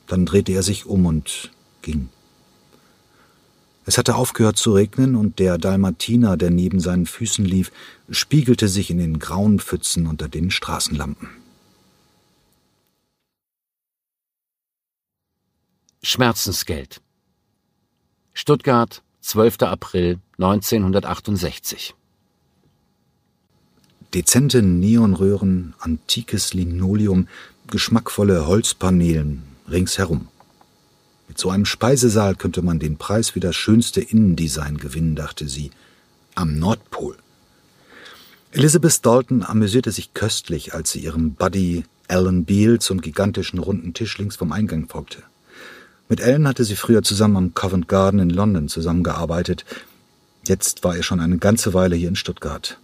Dann 0.08 0.26
drehte 0.26 0.52
er 0.52 0.62
sich 0.62 0.84
um 0.84 1.06
und 1.06 1.52
ging. 1.80 2.10
Es 3.86 3.96
hatte 3.96 4.16
aufgehört 4.16 4.58
zu 4.58 4.74
regnen 4.74 5.16
und 5.16 5.38
der 5.38 5.56
Dalmatiner, 5.56 6.36
der 6.36 6.50
neben 6.50 6.80
seinen 6.80 7.06
Füßen 7.06 7.46
lief, 7.46 7.72
spiegelte 8.10 8.68
sich 8.68 8.90
in 8.90 8.98
den 8.98 9.18
grauen 9.18 9.58
Pfützen 9.58 10.06
unter 10.06 10.28
den 10.28 10.50
Straßenlampen. 10.50 11.30
Schmerzensgeld 16.02 17.00
Stuttgart, 18.34 19.02
12. 19.22 19.62
April 19.62 20.20
1968. 20.36 21.94
Dezente 24.16 24.62
Neonröhren, 24.62 25.74
antikes 25.78 26.54
Linoleum, 26.54 27.28
geschmackvolle 27.66 28.46
Holzpaneelen 28.46 29.42
ringsherum. 29.70 30.28
Mit 31.28 31.36
so 31.36 31.50
einem 31.50 31.66
Speisesaal 31.66 32.34
könnte 32.34 32.62
man 32.62 32.78
den 32.78 32.96
Preis 32.96 33.28
für 33.28 33.40
das 33.40 33.54
schönste 33.56 34.00
Innendesign 34.00 34.78
gewinnen, 34.78 35.16
dachte 35.16 35.46
sie. 35.50 35.70
Am 36.34 36.58
Nordpol. 36.58 37.18
Elizabeth 38.52 39.04
Dalton 39.04 39.42
amüsierte 39.42 39.92
sich 39.92 40.14
köstlich, 40.14 40.72
als 40.72 40.92
sie 40.92 41.00
ihrem 41.00 41.34
Buddy 41.34 41.84
Alan 42.08 42.46
Beale 42.46 42.78
zum 42.78 43.02
gigantischen 43.02 43.58
runden 43.58 43.92
Tisch 43.92 44.16
links 44.16 44.36
vom 44.36 44.50
Eingang 44.50 44.88
folgte. 44.88 45.24
Mit 46.08 46.20
Ellen 46.20 46.48
hatte 46.48 46.64
sie 46.64 46.76
früher 46.76 47.02
zusammen 47.02 47.36
am 47.36 47.52
Covent 47.54 47.86
Garden 47.86 48.20
in 48.20 48.30
London 48.30 48.68
zusammengearbeitet. 48.68 49.66
Jetzt 50.46 50.84
war 50.84 50.96
er 50.96 51.02
schon 51.02 51.20
eine 51.20 51.36
ganze 51.36 51.74
Weile 51.74 51.96
hier 51.96 52.08
in 52.08 52.16
Stuttgart. 52.16 52.78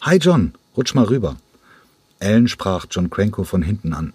Hi 0.00 0.16
John, 0.16 0.52
rutsch 0.76 0.94
mal 0.94 1.06
rüber. 1.06 1.36
Ellen 2.20 2.46
sprach 2.46 2.86
John 2.88 3.10
Cranko 3.10 3.42
von 3.42 3.62
hinten 3.62 3.92
an. 3.92 4.12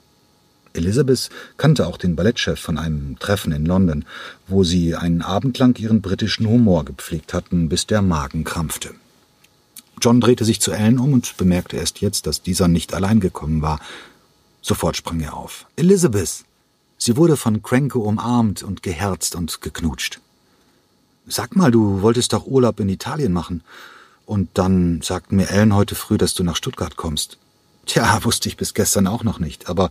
Elizabeth 0.71 1.29
kannte 1.57 1.87
auch 1.87 1.97
den 1.97 2.15
Ballettchef 2.15 2.57
von 2.57 2.77
einem 2.77 3.19
Treffen 3.19 3.51
in 3.51 3.65
London, 3.65 4.05
wo 4.47 4.63
sie 4.63 4.95
einen 4.95 5.21
Abend 5.21 5.57
lang 5.57 5.77
ihren 5.77 6.01
britischen 6.01 6.47
Humor 6.47 6.85
gepflegt 6.85 7.33
hatten, 7.33 7.67
bis 7.67 7.85
der 7.85 8.01
Magen 8.01 8.45
krampfte. 8.45 8.91
John 10.01 10.21
drehte 10.21 10.45
sich 10.45 10.61
zu 10.61 10.71
Ellen 10.71 10.99
um 10.99 11.11
und 11.11 11.35
bemerkte 11.35 11.75
erst 11.75 11.99
jetzt, 11.99 12.27
dass 12.27 12.41
dieser 12.41 12.69
nicht 12.69 12.93
allein 12.93 13.19
gekommen 13.19 13.61
war. 13.61 13.81
Sofort 14.61 14.95
sprang 14.95 15.19
er 15.19 15.35
auf. 15.35 15.65
Elizabeth! 15.75 16.45
Sie 16.97 17.17
wurde 17.17 17.35
von 17.35 17.61
Cranko 17.61 17.99
umarmt 17.99 18.63
und 18.63 18.83
geherzt 18.83 19.35
und 19.35 19.61
geknutscht. 19.61 20.21
Sag 21.27 21.57
mal, 21.57 21.71
du 21.71 22.01
wolltest 22.01 22.31
doch 22.31 22.47
Urlaub 22.47 22.79
in 22.79 22.87
Italien 22.87 23.33
machen. 23.33 23.63
Und 24.25 24.49
dann 24.53 25.01
sagten 25.01 25.35
mir 25.35 25.49
Ellen 25.49 25.75
heute 25.75 25.95
früh, 25.95 26.17
dass 26.17 26.33
du 26.33 26.43
nach 26.43 26.55
Stuttgart 26.55 26.95
kommst. 26.95 27.37
Tja, 27.85 28.23
wusste 28.23 28.47
ich 28.47 28.57
bis 28.57 28.73
gestern 28.73 29.07
auch 29.07 29.23
noch 29.23 29.39
nicht, 29.39 29.67
aber 29.67 29.89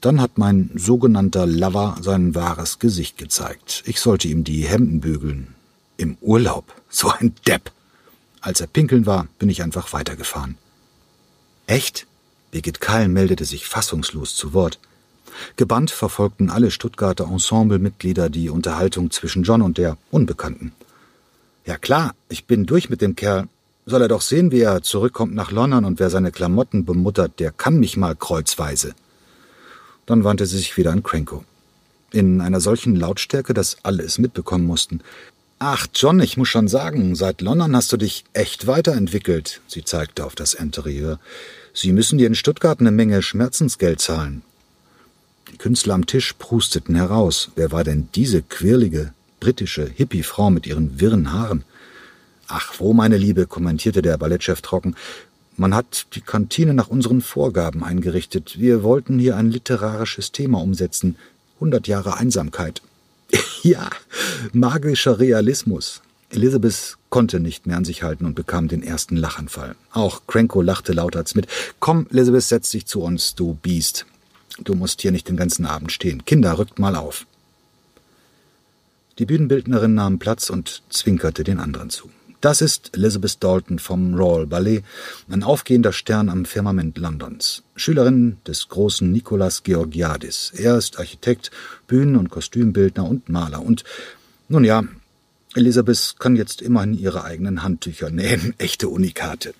dann 0.00 0.20
hat 0.20 0.36
mein 0.36 0.70
sogenannter 0.74 1.46
Lover 1.46 1.96
sein 2.00 2.34
wahres 2.34 2.78
Gesicht 2.78 3.16
gezeigt. 3.16 3.82
Ich 3.86 4.00
sollte 4.00 4.28
ihm 4.28 4.44
die 4.44 4.66
Hemden 4.66 5.00
bügeln. 5.00 5.54
Im 5.96 6.18
Urlaub. 6.20 6.74
So 6.90 7.08
ein 7.10 7.34
Depp. 7.46 7.72
Als 8.42 8.60
er 8.60 8.66
pinkeln 8.66 9.06
war, 9.06 9.26
bin 9.38 9.48
ich 9.48 9.62
einfach 9.62 9.92
weitergefahren. 9.92 10.58
Echt? 11.66 12.06
Birgit 12.50 12.80
Keil 12.80 13.08
meldete 13.08 13.44
sich 13.44 13.66
fassungslos 13.66 14.36
zu 14.36 14.52
Wort. 14.52 14.78
Gebannt 15.56 15.90
verfolgten 15.90 16.50
alle 16.50 16.70
Stuttgarter 16.70 17.24
Ensemblemitglieder 17.24 18.30
die 18.30 18.50
Unterhaltung 18.50 19.10
zwischen 19.10 19.42
John 19.42 19.62
und 19.62 19.78
der 19.78 19.96
Unbekannten. 20.10 20.72
Ja 21.66 21.76
klar, 21.78 22.14
ich 22.28 22.44
bin 22.44 22.64
durch 22.64 22.90
mit 22.90 23.00
dem 23.00 23.16
Kerl. 23.16 23.48
Soll 23.86 24.02
er 24.02 24.08
doch 24.08 24.20
sehen, 24.20 24.52
wie 24.52 24.60
er 24.60 24.82
zurückkommt 24.82 25.34
nach 25.34 25.50
London 25.50 25.84
und 25.84 25.98
wer 25.98 26.10
seine 26.10 26.30
Klamotten 26.30 26.84
bemuttert, 26.84 27.40
der 27.40 27.50
kann 27.50 27.80
mich 27.80 27.96
mal 27.96 28.14
kreuzweise. 28.14 28.94
Dann 30.06 30.22
wandte 30.22 30.46
sie 30.46 30.58
sich 30.58 30.76
wieder 30.76 30.92
an 30.92 31.02
Cranko. 31.02 31.44
In 32.12 32.40
einer 32.40 32.60
solchen 32.60 32.94
Lautstärke, 32.94 33.52
dass 33.52 33.78
alle 33.82 34.04
es 34.04 34.18
mitbekommen 34.18 34.64
mussten. 34.64 35.00
Ach, 35.58 35.88
John, 35.92 36.20
ich 36.20 36.36
muss 36.36 36.48
schon 36.48 36.68
sagen, 36.68 37.16
seit 37.16 37.40
London 37.40 37.74
hast 37.74 37.92
du 37.92 37.96
dich 37.96 38.24
echt 38.32 38.68
weiterentwickelt. 38.68 39.60
Sie 39.66 39.82
zeigte 39.82 40.24
auf 40.24 40.36
das 40.36 40.54
Interieur. 40.54 41.18
Sie 41.74 41.92
müssen 41.92 42.18
dir 42.18 42.28
in 42.28 42.36
Stuttgart 42.36 42.78
eine 42.78 42.92
Menge 42.92 43.22
Schmerzensgeld 43.22 44.00
zahlen. 44.00 44.42
Die 45.50 45.56
Künstler 45.56 45.94
am 45.94 46.06
Tisch 46.06 46.32
prusteten 46.34 46.94
heraus. 46.94 47.50
Wer 47.56 47.72
war 47.72 47.82
denn 47.82 48.08
diese 48.14 48.42
quirlige, 48.42 49.12
britische 49.46 49.88
Hippie-Frau 49.88 50.50
mit 50.50 50.66
ihren 50.66 50.98
wirren 50.98 51.32
Haaren? 51.32 51.62
Ach, 52.48 52.74
wo, 52.78 52.92
meine 52.92 53.16
Liebe, 53.16 53.46
kommentierte 53.46 54.02
der 54.02 54.18
Ballettchef 54.18 54.60
trocken. 54.60 54.96
Man 55.56 55.72
hat 55.72 56.08
die 56.14 56.20
Kantine 56.20 56.74
nach 56.74 56.88
unseren 56.88 57.20
Vorgaben 57.20 57.84
eingerichtet. 57.84 58.58
Wir 58.58 58.82
wollten 58.82 59.20
hier 59.20 59.36
ein 59.36 59.52
literarisches 59.52 60.32
Thema 60.32 60.60
umsetzen. 60.60 61.14
Hundert 61.60 61.86
Jahre 61.86 62.16
Einsamkeit. 62.16 62.82
ja, 63.62 63.88
magischer 64.52 65.20
Realismus. 65.20 66.02
Elizabeth 66.30 66.96
konnte 67.08 67.38
nicht 67.38 67.68
mehr 67.68 67.76
an 67.76 67.84
sich 67.84 68.02
halten 68.02 68.26
und 68.26 68.34
bekam 68.34 68.66
den 68.66 68.82
ersten 68.82 69.14
Lachanfall. 69.14 69.76
Auch 69.92 70.22
Cranko 70.26 70.60
lachte 70.60 70.92
lauter 70.92 71.20
als 71.20 71.36
mit. 71.36 71.46
Komm, 71.78 72.08
Elizabeth, 72.10 72.42
setz 72.42 72.70
dich 72.70 72.86
zu 72.86 73.00
uns, 73.00 73.36
du 73.36 73.54
Biest. 73.54 74.06
Du 74.58 74.74
musst 74.74 75.02
hier 75.02 75.12
nicht 75.12 75.28
den 75.28 75.36
ganzen 75.36 75.66
Abend 75.66 75.92
stehen. 75.92 76.24
Kinder, 76.24 76.58
rückt 76.58 76.80
mal 76.80 76.96
auf. 76.96 77.26
Die 79.18 79.26
Bühnenbildnerin 79.26 79.94
nahm 79.94 80.18
Platz 80.18 80.50
und 80.50 80.82
zwinkerte 80.90 81.42
den 81.42 81.58
anderen 81.58 81.88
zu. 81.88 82.10
Das 82.42 82.60
ist 82.60 82.94
Elizabeth 82.94 83.42
Dalton 83.42 83.78
vom 83.78 84.14
Royal 84.14 84.46
Ballet, 84.46 84.84
ein 85.30 85.42
aufgehender 85.42 85.92
Stern 85.92 86.28
am 86.28 86.44
Firmament 86.44 86.98
Londons. 86.98 87.62
Schülerin 87.76 88.36
des 88.46 88.68
großen 88.68 89.10
Nikolas 89.10 89.62
Georgiadis. 89.62 90.52
Er 90.54 90.76
ist 90.76 90.98
Architekt, 90.98 91.50
Bühnen- 91.86 92.16
und 92.16 92.28
Kostümbildner 92.28 93.08
und 93.08 93.30
Maler. 93.30 93.62
Und 93.62 93.84
nun 94.48 94.64
ja, 94.64 94.84
Elisabeth 95.54 96.16
kann 96.18 96.36
jetzt 96.36 96.60
immerhin 96.60 96.92
ihre 96.92 97.24
eigenen 97.24 97.62
Handtücher 97.62 98.10
nähen. 98.10 98.54
Echte 98.58 98.90
Unikate. 98.90 99.54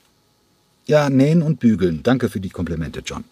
Ja, 0.84 1.08
nähen 1.08 1.40
und 1.40 1.60
bügeln. 1.60 2.02
Danke 2.02 2.28
für 2.28 2.40
die 2.40 2.50
Komplimente, 2.50 3.00
John. 3.04 3.24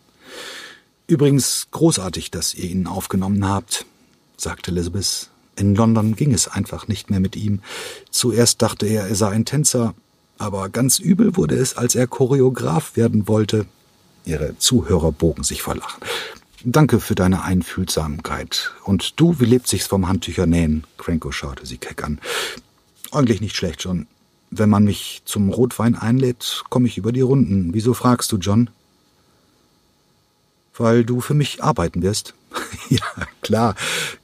Übrigens 1.07 1.69
großartig, 1.71 2.31
dass 2.31 2.55
ihr 2.55 2.71
ihn 2.71 2.87
aufgenommen 2.87 3.47
habt, 3.47 3.85
sagte 4.39 4.71
Elizabeth. 4.71 5.29
In 5.57 5.75
London 5.75 6.17
ging 6.17 6.33
es 6.33 6.49
einfach 6.49 6.88
nicht 6.88 7.11
mehr 7.11 7.21
mit 7.21 7.37
ihm. 7.37 7.61
Zuerst 8.11 8.62
dachte 8.62 8.87
er, 8.87 9.07
er 9.07 9.14
sei 9.14 9.31
ein 9.31 9.45
Tänzer, 9.45 9.95
aber 10.38 10.69
ganz 10.69 10.99
übel 10.99 11.37
wurde 11.37 11.57
es, 11.57 11.77
als 11.77 11.95
er 11.95 12.07
Choreograf 12.07 12.97
werden 12.97 13.29
wollte. 13.29 13.67
Ihre 14.25 14.59
Zuhörer 14.59 15.12
bogen 15.12 15.45
sich 15.45 15.62
vor 15.62 15.77
Lachen. 15.77 16.03
Danke 16.64 16.99
für 16.99 17.14
deine 17.14 17.45
Einfühlsamkeit. 17.45 18.73
Und 18.85 19.21
du, 19.21 19.38
wie 19.38 19.45
lebt 19.45 19.69
sich's 19.69 19.87
vom 19.87 20.09
Handtücher 20.09 20.47
nähen? 20.47 20.85
Cranko 20.97 21.31
schaute 21.31 21.67
sie 21.67 21.77
keck 21.77 22.03
an. 22.03 22.19
Eigentlich 23.12 23.43
nicht 23.43 23.55
schlecht, 23.55 23.85
John. 23.85 24.07
Wenn 24.51 24.71
man 24.71 24.85
mich 24.85 25.23
zum 25.25 25.51
Rotwein 25.51 25.95
einlädt, 25.95 26.64
komme 26.71 26.88
ich 26.88 26.97
über 26.97 27.12
die 27.12 27.21
Runden. 27.21 27.75
Wieso 27.75 27.93
fragst 27.93 28.33
du, 28.33 28.38
John? 28.38 28.71
Weil 30.77 31.05
du 31.05 31.21
für 31.21 31.35
mich 31.35 31.62
arbeiten 31.62 32.03
wirst. 32.03 32.35
ja, 32.88 33.27
klar, 33.43 33.75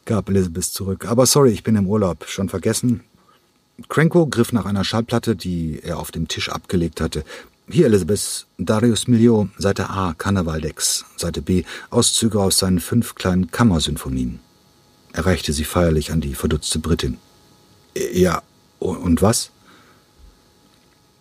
gab 0.04 0.28
Elizabeth 0.28 0.64
zurück. 0.64 1.06
Aber 1.06 1.26
sorry, 1.26 1.50
ich 1.50 1.62
bin 1.62 1.76
im 1.76 1.86
Urlaub. 1.86 2.26
Schon 2.28 2.48
vergessen? 2.48 3.02
Cranko 3.88 4.26
griff 4.26 4.52
nach 4.52 4.66
einer 4.66 4.84
Schallplatte, 4.84 5.36
die 5.36 5.80
er 5.82 5.98
auf 5.98 6.10
dem 6.10 6.28
Tisch 6.28 6.50
abgelegt 6.50 7.00
hatte. 7.00 7.24
Hier, 7.68 7.86
Elizabeth, 7.86 8.46
Darius 8.58 9.06
Milhaud, 9.06 9.48
Seite 9.56 9.90
A, 9.90 10.14
Karnevaldex, 10.14 11.04
Seite 11.16 11.40
B, 11.40 11.64
Auszüge 11.90 12.40
aus 12.40 12.58
seinen 12.58 12.80
fünf 12.80 13.14
kleinen 13.14 13.50
Kammersynfonien. 13.50 14.40
Er 15.12 15.26
reichte 15.26 15.52
sie 15.52 15.64
feierlich 15.64 16.12
an 16.12 16.20
die 16.20 16.34
verdutzte 16.34 16.78
Britin. 16.78 17.18
Ja, 18.12 18.42
und 18.80 19.22
was? 19.22 19.50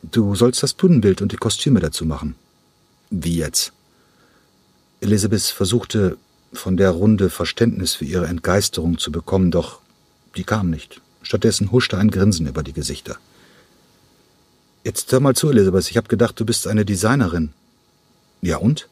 Du 0.01 0.35
sollst 0.35 0.63
das 0.63 0.73
Bühnenbild 0.73 1.21
und 1.21 1.31
die 1.31 1.37
Kostüme 1.37 1.79
dazu 1.79 2.05
machen. 2.05 2.35
Wie 3.09 3.37
jetzt? 3.37 3.73
Elizabeth 5.01 5.43
versuchte, 5.43 6.17
von 6.53 6.77
der 6.77 6.91
Runde 6.91 7.29
Verständnis 7.29 7.95
für 7.95 8.05
ihre 8.05 8.27
Entgeisterung 8.27 8.97
zu 8.97 9.11
bekommen, 9.11 9.51
doch 9.51 9.79
die 10.35 10.43
kam 10.43 10.69
nicht. 10.69 11.01
Stattdessen 11.21 11.71
huschte 11.71 11.97
ein 11.97 12.11
Grinsen 12.11 12.47
über 12.47 12.63
die 12.63 12.73
Gesichter. 12.73 13.17
Jetzt 14.83 15.11
hör 15.11 15.19
mal 15.19 15.35
zu, 15.35 15.49
Elisabeth. 15.49 15.89
Ich 15.91 15.97
habe 15.97 16.07
gedacht, 16.07 16.39
du 16.39 16.45
bist 16.45 16.65
eine 16.65 16.85
Designerin. 16.85 17.51
Ja 18.41 18.57
und? 18.57 18.87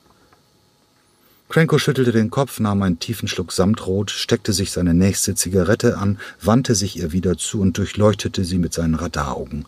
Cranko 1.50 1.78
schüttelte 1.78 2.12
den 2.12 2.30
Kopf, 2.30 2.60
nahm 2.60 2.82
einen 2.82 3.00
tiefen 3.00 3.30
Schluck 3.30 3.54
Samtrot, 3.54 4.12
steckte 4.12 4.52
sich 4.52 4.72
seine 4.72 4.93
nächste 4.93 5.34
Zigarette 5.34 5.98
an, 5.98 6.20
wandte 6.41 6.76
sich 6.76 6.98
ihr 6.98 7.13
wieder 7.13 7.38
zu 7.38 7.62
und 7.62 7.78
durchleuchtete 7.78 8.43
sie 8.43 8.58
mit 8.58 8.74
seinen 8.74 8.96
Radaraugen. 8.96 9.65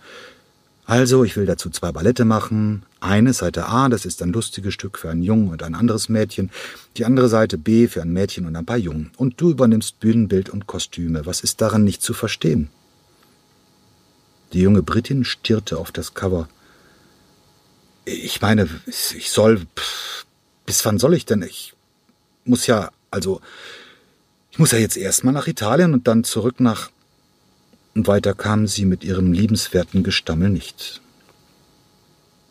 Also, 0.89 1.23
ich 1.23 1.37
will 1.37 1.45
dazu 1.45 1.69
zwei 1.69 1.91
Ballette 1.91 2.25
machen. 2.25 2.81
Eine 2.99 3.33
Seite 3.33 3.67
A, 3.67 3.89
das 3.89 4.05
ist 4.05 4.23
ein 4.23 4.33
lustiges 4.33 4.73
Stück 4.73 4.97
für 4.97 5.11
einen 5.11 5.21
Jungen 5.21 5.49
und 5.49 5.61
ein 5.61 5.75
anderes 5.75 6.09
Mädchen. 6.09 6.49
Die 6.97 7.05
andere 7.05 7.29
Seite 7.29 7.59
B 7.59 7.87
für 7.87 8.01
ein 8.01 8.11
Mädchen 8.11 8.47
und 8.47 8.55
ein 8.55 8.65
paar 8.65 8.77
Jungen. 8.77 9.11
Und 9.15 9.39
du 9.39 9.51
übernimmst 9.51 9.99
Bühnenbild 9.99 10.49
und 10.49 10.65
Kostüme. 10.65 11.27
Was 11.27 11.41
ist 11.41 11.61
daran 11.61 11.83
nicht 11.83 12.01
zu 12.01 12.15
verstehen? 12.15 12.71
Die 14.51 14.61
junge 14.61 14.81
Britin 14.81 15.25
stierte 15.25 15.77
auf 15.77 15.91
das 15.91 16.15
Cover. 16.15 16.49
Ich 18.05 18.41
meine, 18.41 18.67
ich 18.87 19.29
soll. 19.29 19.67
Bis 20.65 20.83
wann 20.85 20.97
soll 20.97 21.13
ich 21.13 21.27
denn? 21.27 21.43
Ich 21.43 21.75
muss 22.45 22.65
ja, 22.65 22.89
also. 23.11 23.41
Ich 24.49 24.57
muss 24.57 24.71
ja 24.71 24.79
jetzt 24.79 24.97
erstmal 24.97 25.35
nach 25.35 25.45
Italien 25.45 25.93
und 25.93 26.07
dann 26.07 26.23
zurück 26.23 26.59
nach. 26.59 26.89
Und 27.99 28.07
weiter 28.07 28.33
kam 28.33 28.65
sie 28.65 28.85
mit 28.85 29.03
ihrem 29.03 29.33
liebenswerten 29.33 30.03
Gestammel 30.03 30.49
nicht. 30.49 31.01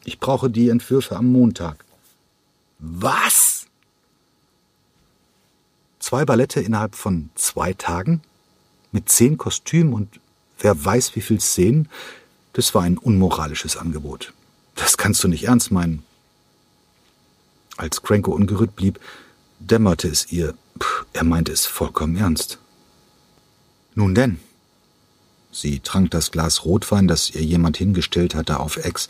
Ich 0.04 0.20
brauche 0.20 0.50
die 0.50 0.68
Entwürfe 0.68 1.16
am 1.16 1.32
Montag. 1.32 1.87
Was? 2.78 3.64
Zwei 6.00 6.26
Ballette 6.26 6.61
innerhalb 6.61 6.94
von 6.94 7.30
zwei 7.34 7.72
Tagen? 7.72 8.20
Mit 8.92 9.08
zehn 9.08 9.38
Kostümen 9.38 9.94
und 9.94 10.20
wer 10.58 10.84
weiß 10.84 11.16
wie 11.16 11.22
viel 11.22 11.40
Szenen, 11.40 11.88
das 12.52 12.74
war 12.74 12.82
ein 12.82 12.98
unmoralisches 12.98 13.78
Angebot. 13.78 14.34
Das 14.74 14.98
kannst 14.98 15.24
du 15.24 15.28
nicht 15.28 15.44
ernst 15.44 15.70
meinen. 15.70 16.02
Als 17.78 18.02
Cranko 18.02 18.32
ungerührt 18.32 18.76
blieb, 18.76 19.00
dämmerte 19.61 20.08
es 20.08 20.30
ihr, 20.30 20.52
pff, 20.78 21.06
er 21.14 21.24
meinte 21.24 21.52
es 21.52 21.64
vollkommen 21.64 22.16
ernst. 22.16 22.58
Nun 23.94 24.14
denn. 24.14 24.40
Sie 25.60 25.80
trank 25.80 26.10
das 26.10 26.30
Glas 26.30 26.64
Rotwein, 26.64 27.08
das 27.08 27.30
ihr 27.30 27.42
jemand 27.42 27.76
hingestellt 27.76 28.34
hatte, 28.34 28.60
auf 28.60 28.76
Ex. 28.76 29.08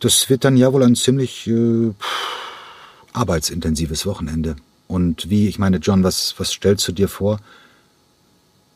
Das 0.00 0.28
wird 0.28 0.44
dann 0.44 0.56
ja 0.56 0.72
wohl 0.72 0.82
ein 0.82 0.96
ziemlich 0.96 1.46
äh, 1.46 1.92
arbeitsintensives 3.12 4.06
Wochenende. 4.06 4.56
Und 4.86 5.30
wie, 5.30 5.48
ich 5.48 5.58
meine, 5.58 5.78
John, 5.78 6.04
was, 6.04 6.34
was 6.38 6.52
stellst 6.52 6.86
du 6.88 6.92
dir 6.92 7.08
vor? 7.08 7.40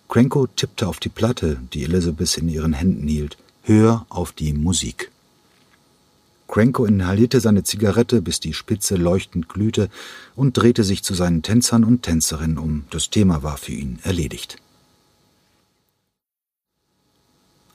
Cranko 0.08 0.46
tippte 0.46 0.88
auf 0.88 1.00
die 1.00 1.10
Platte, 1.10 1.58
die 1.74 1.84
Elizabeth 1.84 2.38
in 2.38 2.48
ihren 2.48 2.72
Händen 2.72 3.06
hielt. 3.06 3.36
Hör 3.62 4.06
auf 4.08 4.32
die 4.32 4.54
Musik. 4.54 5.10
Cranko 6.48 6.86
inhalierte 6.86 7.40
seine 7.40 7.62
Zigarette, 7.62 8.22
bis 8.22 8.40
die 8.40 8.54
Spitze 8.54 8.96
leuchtend 8.96 9.50
glühte, 9.50 9.90
und 10.34 10.54
drehte 10.56 10.82
sich 10.82 11.04
zu 11.04 11.12
seinen 11.12 11.42
Tänzern 11.42 11.84
und 11.84 12.02
Tänzerinnen 12.02 12.56
um. 12.56 12.84
Das 12.88 13.10
Thema 13.10 13.42
war 13.42 13.58
für 13.58 13.72
ihn 13.72 13.98
erledigt. 14.02 14.56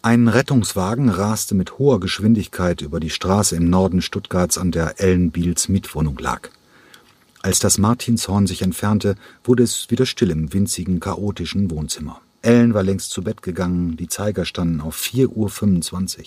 Ein 0.06 0.28
Rettungswagen 0.28 1.08
raste 1.08 1.56
mit 1.56 1.80
hoher 1.80 2.02
Geschwindigkeit 2.02 2.82
über 2.82 3.00
die 3.00 3.10
Straße 3.10 3.56
im 3.56 3.70
Norden 3.70 4.02
Stuttgarts, 4.02 4.58
an 4.58 4.74
der 4.74 5.00
Ellen 5.00 5.32
Biels 5.32 5.70
Mietwohnung 5.70 6.18
lag. 6.18 6.50
Als 7.42 7.60
das 7.60 7.78
Martinshorn 7.78 8.46
sich 8.46 8.64
entfernte, 8.64 9.16
wurde 9.46 9.64
es 9.64 9.90
wieder 9.92 10.06
still 10.06 10.32
im 10.32 10.52
winzigen, 10.52 11.00
chaotischen 11.00 11.72
Wohnzimmer. 11.72 12.20
Ellen 12.42 12.74
war 12.74 12.84
längst 12.84 13.12
zu 13.12 13.24
Bett 13.24 13.42
gegangen, 13.44 13.96
die 13.96 14.10
Zeiger 14.10 14.44
standen 14.44 14.82
auf 14.82 14.98
4.25 14.98 16.20
Uhr. 16.20 16.26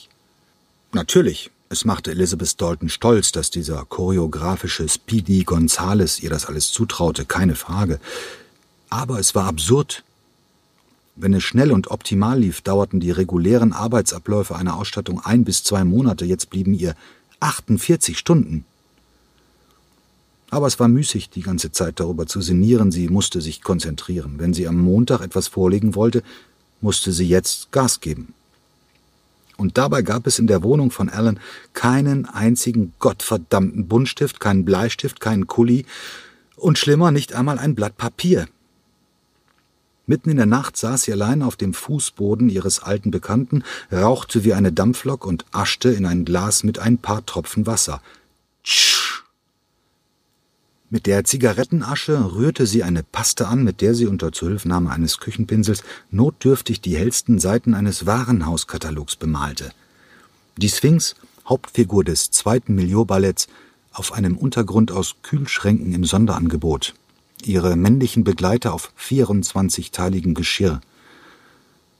Natürlich, 0.93 1.51
es 1.69 1.85
machte 1.85 2.13
Elizabeth 2.13 2.59
Dalton 2.59 2.89
stolz, 2.89 3.31
dass 3.31 3.51
dieser 3.51 3.85
choreografische 3.85 4.89
Speedy 4.89 5.45
Gonzales 5.45 6.23
ihr 6.23 6.31
das 6.31 6.47
alles 6.47 6.73
zutraute, 6.73 7.27
keine 7.27 7.57
Frage. 7.57 8.01
Aber 8.89 9.19
es 9.19 9.35
war 9.35 9.45
absurd. 9.45 10.03
Wenn 11.17 11.33
es 11.33 11.43
schnell 11.43 11.73
und 11.73 11.91
optimal 11.91 12.39
lief, 12.39 12.61
dauerten 12.61 13.01
die 13.01 13.11
regulären 13.11 13.73
Arbeitsabläufe 13.73 14.55
einer 14.55 14.77
Ausstattung 14.77 15.21
ein 15.25 15.45
bis 15.45 15.65
zwei 15.65 15.83
Monate, 15.83 16.27
jetzt 16.27 16.51
blieben 16.51 16.75
ihr 16.75 16.95
48 17.41 18.19
Stunden. 18.19 18.67
Aber 20.51 20.67
es 20.67 20.79
war 20.79 20.89
müßig, 20.89 21.31
die 21.31 21.41
ganze 21.41 21.73
Zeit 21.73 21.99
darüber 22.01 22.27
zu 22.27 22.41
sinnieren. 22.41 22.93
Sie 22.93 23.09
musste 23.09 23.41
sich 23.41 23.63
konzentrieren. 23.63 24.35
Wenn 24.39 24.55
sie 24.55 24.69
am 24.69 24.79
Montag 24.79 25.21
etwas 25.21 25.49
vorlegen 25.49 25.95
wollte, 25.95 26.23
musste 26.81 27.13
sie 27.13 27.27
jetzt 27.27 27.73
Gas 27.73 28.01
geben. 28.01 28.35
Und 29.57 29.79
dabei 29.79 30.03
gab 30.03 30.27
es 30.27 30.39
in 30.39 30.47
der 30.47 30.63
Wohnung 30.63 30.91
von 30.91 31.09
Alan 31.09 31.41
keinen 31.73 32.27
einzigen 32.27 32.93
gottverdammten 32.99 33.89
Buntstift, 33.89 34.39
keinen 34.39 34.65
Bleistift, 34.65 35.19
keinen 35.19 35.47
Kuli 35.47 35.87
und 36.57 36.79
schlimmer 36.79 37.11
nicht 37.11 37.35
einmal 37.35 37.59
ein 37.59 37.75
Blatt 37.75 37.97
Papier. 37.97 38.47
Mitten 40.07 40.31
in 40.31 40.37
der 40.37 40.47
Nacht 40.47 40.77
saß 40.77 41.03
sie 41.03 41.13
allein 41.13 41.43
auf 41.43 41.57
dem 41.57 41.75
Fußboden 41.75 42.49
ihres 42.49 42.81
alten 42.81 43.11
Bekannten, 43.11 43.65
rauchte 43.91 44.45
wie 44.45 44.55
eine 44.55 44.73
Dampflok 44.73 45.27
und 45.27 45.45
aschte 45.51 45.91
in 45.91 46.07
ein 46.07 46.25
Glas 46.25 46.63
mit 46.63 46.79
ein 46.79 46.99
paar 46.99 47.27
Tropfen 47.27 47.67
Wasser. 47.67 48.01
Tsch! 48.63 49.25
Mit 50.89 51.07
der 51.07 51.25
Zigarettenasche 51.25 52.35
rührte 52.37 52.65
sie 52.65 52.85
eine 52.85 53.03
Paste 53.03 53.49
an, 53.49 53.65
mit 53.65 53.81
der 53.81 53.97
sie 53.97 54.07
unter 54.07 54.31
Zuhilfenahme 54.31 54.91
eines 54.91 55.19
Küchenpinsels 55.19 55.83
notdürftig 56.13 56.81
die 56.81 56.97
hellsten 56.97 57.41
Seiten 57.41 57.75
eines 57.75 58.07
Warenhauskatalogs 58.07 59.17
bemalte. 59.17 59.73
Die 60.57 60.69
Sphinx, 60.69 61.17
Hauptfigur 61.49 62.05
des 62.05 62.31
zweiten 62.31 62.77
Milieu-Balletts, 62.77 63.49
auf 63.93 64.13
einem 64.13 64.37
Untergrund 64.37 64.93
aus 64.93 65.17
Kühlschränken 65.23 65.93
im 65.93 66.05
Sonderangebot. 66.05 66.95
Ihre 67.43 67.77
männlichen 67.77 68.25
Begleiter 68.25 68.73
auf 68.73 68.93
24-teiligem 68.99 70.35
Geschirr. 70.35 70.81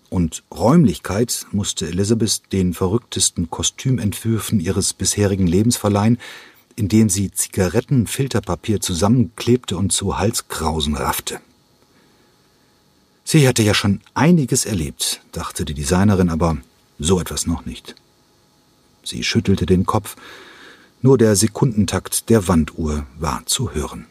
Und 0.09 0.45
Räumlichkeit 0.55 1.47
musste 1.53 1.87
Elizabeth 1.87 2.53
den 2.53 2.75
verrücktesten 2.75 3.51
Kostümentwürfen 3.51 4.61
ihres 4.61 4.93
bisherigen 4.93 5.47
Lebens 5.47 5.77
verleihen, 5.77 6.19
indem 6.77 7.09
sie 7.09 7.31
Zigarettenfilterpapier 7.31 8.81
zusammenklebte 8.81 9.77
und 9.77 9.93
zu 9.93 10.19
Halskrausen 10.19 10.95
raffte. 10.95 11.41
Sie 13.25 13.49
hatte 13.49 13.63
ja 13.63 13.75
schon 13.75 14.01
einiges 14.15 14.67
erlebt, 14.67 15.21
dachte 15.33 15.65
die 15.65 15.75
Designerin, 15.75 16.31
aber 16.31 16.59
so 16.99 17.21
etwas 17.21 17.47
noch 17.47 17.67
nicht. 17.67 17.97
Sie 19.03 19.25
schüttelte 19.25 19.67
den 19.67 19.85
Kopf, 19.85 20.17
nur 21.03 21.19
der 21.19 21.35
Sekundentakt 21.35 22.29
der 22.31 22.47
Wanduhr 22.47 23.07
war 23.19 23.45
zu 23.47 23.73
hören. 23.73 24.07